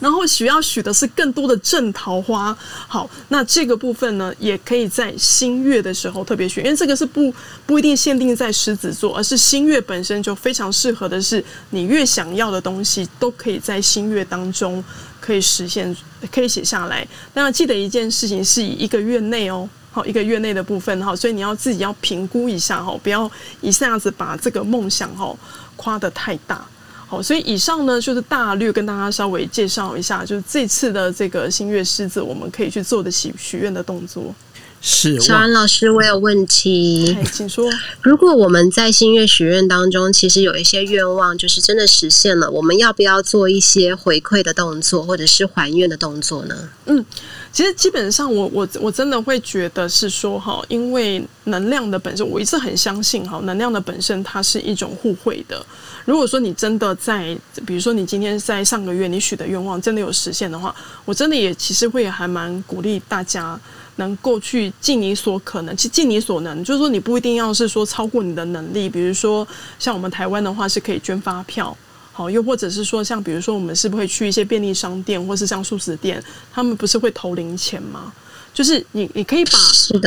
[0.00, 2.56] 然后需要许的是更多的正桃花。
[2.88, 7.32] 好，那这个部分呢，也可以在新月的时候特别许，因为这个是不
[7.66, 14.82] 不一定限定在狮子座，而是新月本身就非常适合的是，你越想要的东西都可以在新月当中。
[15.20, 15.96] 可以实现，
[16.32, 17.06] 可以写下来。
[17.34, 23.30] 那要记得一件事情，是以一个月内哦，好，一个月内的部分哈，所以你要自己要评估一下哈，不要
[23.60, 25.32] 一下子把这个梦想哈
[25.76, 26.66] 夸得太大。
[27.12, 34.34] 好，所以以上呢就是大略跟大家稍微介绍一下，就是这次的这个新月狮子，我们可以去做的许许愿的动作。
[34.80, 37.70] 是小安老师，我有问题，请说。
[38.02, 46.68] 如果我们在新月许愿当中，其实有一些愿望就是真的实现了，我们要不要做一些回馈的动作，或者是还愿的动作呢？
[46.86, 47.04] 嗯，
[47.52, 55.64] 其实基本上我我我真的会觉得是说哈，因为能量的本身，我一直很相信哈，能量的本身它是一种互惠的。
[56.04, 57.36] 如果说你真的在，
[57.66, 60.74] 比如说你今天在上个月你许的愿望真的有实现的话，
[61.04, 63.58] 我真的也其实会还蛮鼓励大家。
[63.96, 69.46] 能够去尽你所可能，去尽你所能，就是说你不一定要是说超过你的能力，比如说
[69.78, 71.76] 像我们台湾的话是可以捐发票，
[72.10, 78.10] 好，又或者是说像比如说我们是不是会去一些便利商店，或是像素食店，他们不是会投零钱吗？
[78.54, 79.58] 就是你你可以把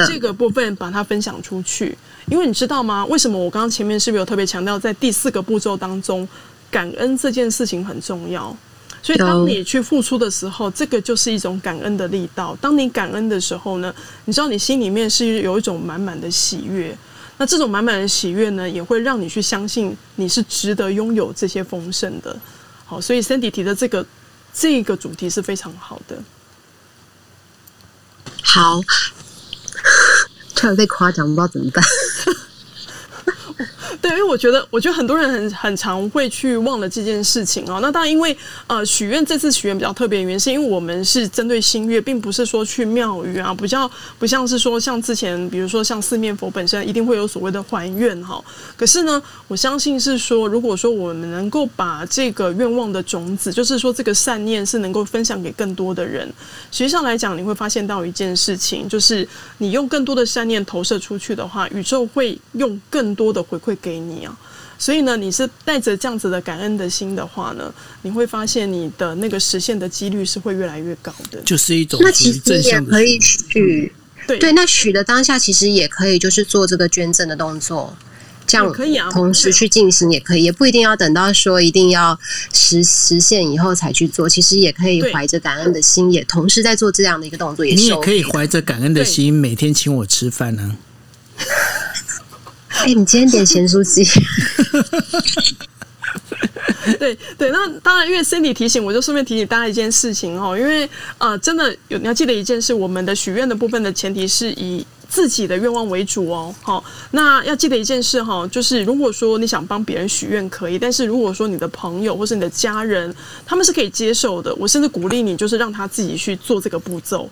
[0.07, 3.05] 这个部分把它分享出去，因为你知道吗？
[3.07, 6.27] 为什么我刚刚前面是不是有特别强调，在第四个步骤当中，
[6.69, 8.55] 感恩这件事情很重要。
[9.01, 12.57] 所以，当你去付出的时候，这个就是一种感恩的力道。
[12.59, 13.93] 当你感恩的时候呢，
[14.25, 16.95] 你知道你心里面是有一种满满的喜悦。
[17.37, 22.35] 那这种满满的喜悦呢，也会让你去相信你是值得拥有这些丰盛的。
[22.85, 24.05] 好，所以 Sandy 提的这个
[24.53, 26.17] 这个主题是非常好的。
[28.45, 28.79] 好，
[30.55, 31.83] 突然被夸奖，不知道怎么办。
[34.15, 37.79] 对，因为我觉得，我觉得很多人很很常会去忘了这件事情啊。
[37.81, 38.35] 那当然，因为
[38.67, 48.41] 呃，许愿这次许愿比较特别原因，是因为我们是针对新月，并不是说去庙宇啊，比较不像是说像之前，比如说像四面佛本身一定会有所谓的还愿哈。
[48.77, 56.25] 可是呢，我相信是说，如果说我们能够把这个愿望的种子，就是说这个善念是能够分享给更多的人，
[56.71, 64.37] 实际上来讲，你会发现到一件事情，就是你用更多的善念投射出去的话，宇宙会用更多的回馈给你啊，
[64.77, 71.39] 所以呢，你是带着这样子的感恩的心的话呢，你会发现你的那个实现的几率是会越来越高的。
[71.41, 73.91] 就是一种那其实也可以许，
[74.27, 77.95] 对对，那许的当下其实也可以就是做这个捐赠的动作，
[78.47, 82.17] 这样可以啊，同时去进行也可以，也不一定要等到说一定要
[82.53, 87.65] 实实现以后才去做，其实也可以怀着感恩的心，也同时在做这样的一个动作。
[87.65, 90.75] 也你也可以怀着感恩的心，每天请我吃饭呢、
[91.37, 91.43] 啊。
[92.83, 94.03] 哎、你今天点咸酥鸡？
[96.99, 106.53] 对对，那当然，因为 Sandy 提醒，我就顺便提醒大家一件事情哦，因为呃，真的有你要记得一件事，我们的许愿的部分的前提是以自己的愿望为主哦。
[106.61, 113.13] 好，那要记得一件事哈，就是如果说你想帮别人许愿可以，但是如果说你的朋友或是你的家人，
[113.45, 117.27] 他们是可以接受的，我甚至鼓励你，就是让他自己去做这个步骤。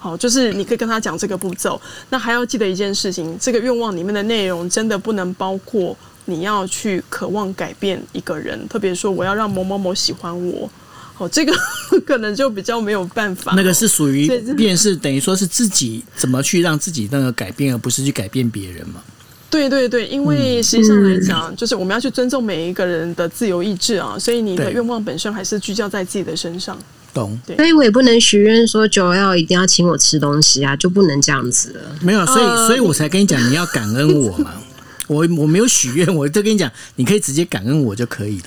[0.00, 1.80] 好，就是你可以跟他讲这个步骤。
[2.08, 5.94] 那还要记得一件事情，这个愿望里面的内容真的不能包括
[6.24, 10.68] 你要去渴望改变一个人，特别说我要让某某某喜欢我。
[11.12, 11.52] 好，这个
[12.06, 13.52] 可能就比较没有办法。
[13.54, 19.02] 那个是属于便是等于说是自己怎么去让自己那个改变，而不是去改变别人嘛。
[19.50, 26.78] 对对对，因为实际上来讲，就是我们要去尊重每一个人的自由意志啊，所以你的愿望本身还是聚焦在自己的身上。
[27.12, 31.80] 懂，所以我也不能许愿说九要一定要请我吃东西啊，就不能这样子了。
[32.00, 34.52] 没有，所以所以我才跟你讲，你要感恩我嘛。
[35.08, 38.44] 我我没有许愿，我就跟你讲，你可以直接感恩我就可以了。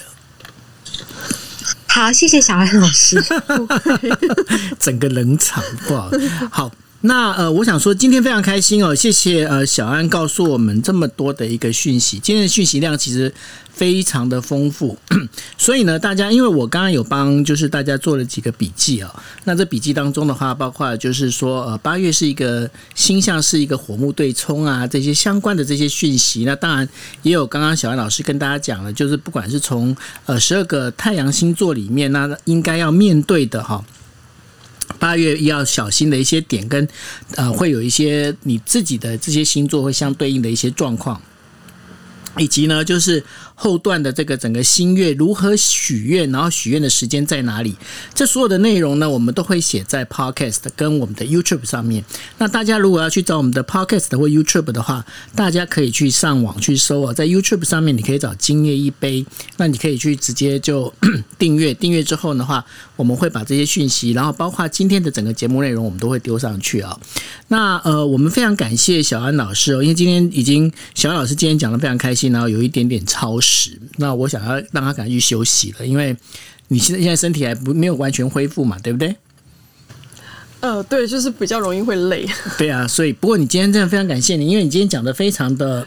[1.88, 3.22] 好，谢谢小安老师。
[4.80, 6.10] 整个冷场，不好。
[6.50, 6.72] 好。
[7.06, 13.34] 那呃，我想说，今天非常开心哦，谢谢呃小安告诉我们这么多的一个讯息，今天的讯息量其实
[13.74, 14.98] 非常的丰富，
[15.60, 26.88] 所以呢，大家因为我刚刚有帮就是大家做了几个笔记啊、哦，那这笔记当中的话，包括就是说呃八月是一个星象是一个火木对冲啊，这些相关的这些讯息，那当然
[27.24, 29.94] 也有刚刚小安老师跟大家讲了，就是不管是从
[30.26, 33.84] 呃十二个太阳星座里面，那应该要面对的哈。
[35.04, 36.88] 八月要小心的一些点跟
[37.36, 41.22] 呃，会有一些你自己的这些星座会相对应的一些状况，
[42.38, 43.22] 以及呢，就是。
[43.56, 47.76] 后段的这个整个新月如何许愿，然后许愿的时间在哪里？
[48.14, 52.04] 这所有的内容呢，我们都会写在 Podcast 跟我们的 YouTube 上面。
[52.38, 59.26] 那大家如果要去找我们的 Podcast 或 YouTube 的话，大家可以去上网去搜啊，在 YouTube 上面你可以找今夜一杯，
[59.58, 60.94] 那你可以去直接就
[61.38, 61.74] 订阅。
[61.74, 62.64] 订阅之后的话，
[62.96, 66.98] 我们会把这些讯息，然后包括今天的整个节目内容，我们都会丢上去啊。
[67.50, 73.80] 那呃，我们非常感谢小安老师哦，因为今天已经小安老师今天讲的非常开心，然后有一点点超时。
[73.98, 76.16] 那我想要让他赶快去休息了，因为
[76.70, 79.16] 你现在现在身体还不没有完全恢复嘛，对不对？
[80.62, 82.26] 呃，对，就是比较容易会累。
[82.58, 85.86] 对啊，所以不过你今天真的非常感谢你，因为你今天讲的非常的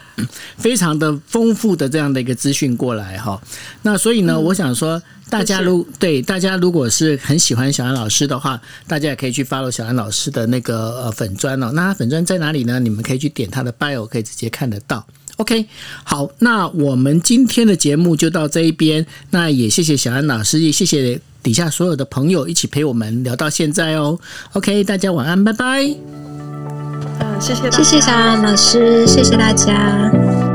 [0.57, 3.41] 非常的丰富的这样的一个资讯过来哈。
[3.81, 5.01] 那所以呢，嗯、我想说，
[5.31, 11.71] 大家如对大家如果是很喜欢小安老师的话，大家也可以去 follow 小安老师的那个呃粉专哦。
[11.73, 12.79] 那他粉专在哪里呢？
[12.79, 15.03] 你们可以去点他的 bio，可以直接看得到。
[15.37, 15.65] OK，
[16.03, 19.05] 好，那我们今天的节目就到这一边。
[19.29, 24.19] 那也谢谢小安老师，也谢谢底下所有的朋友一起陪我们聊到现在哦。
[24.53, 25.83] OK，大家晚安，拜拜。
[27.19, 30.46] 嗯，谢谢，谢谢小安老师，谢谢大家。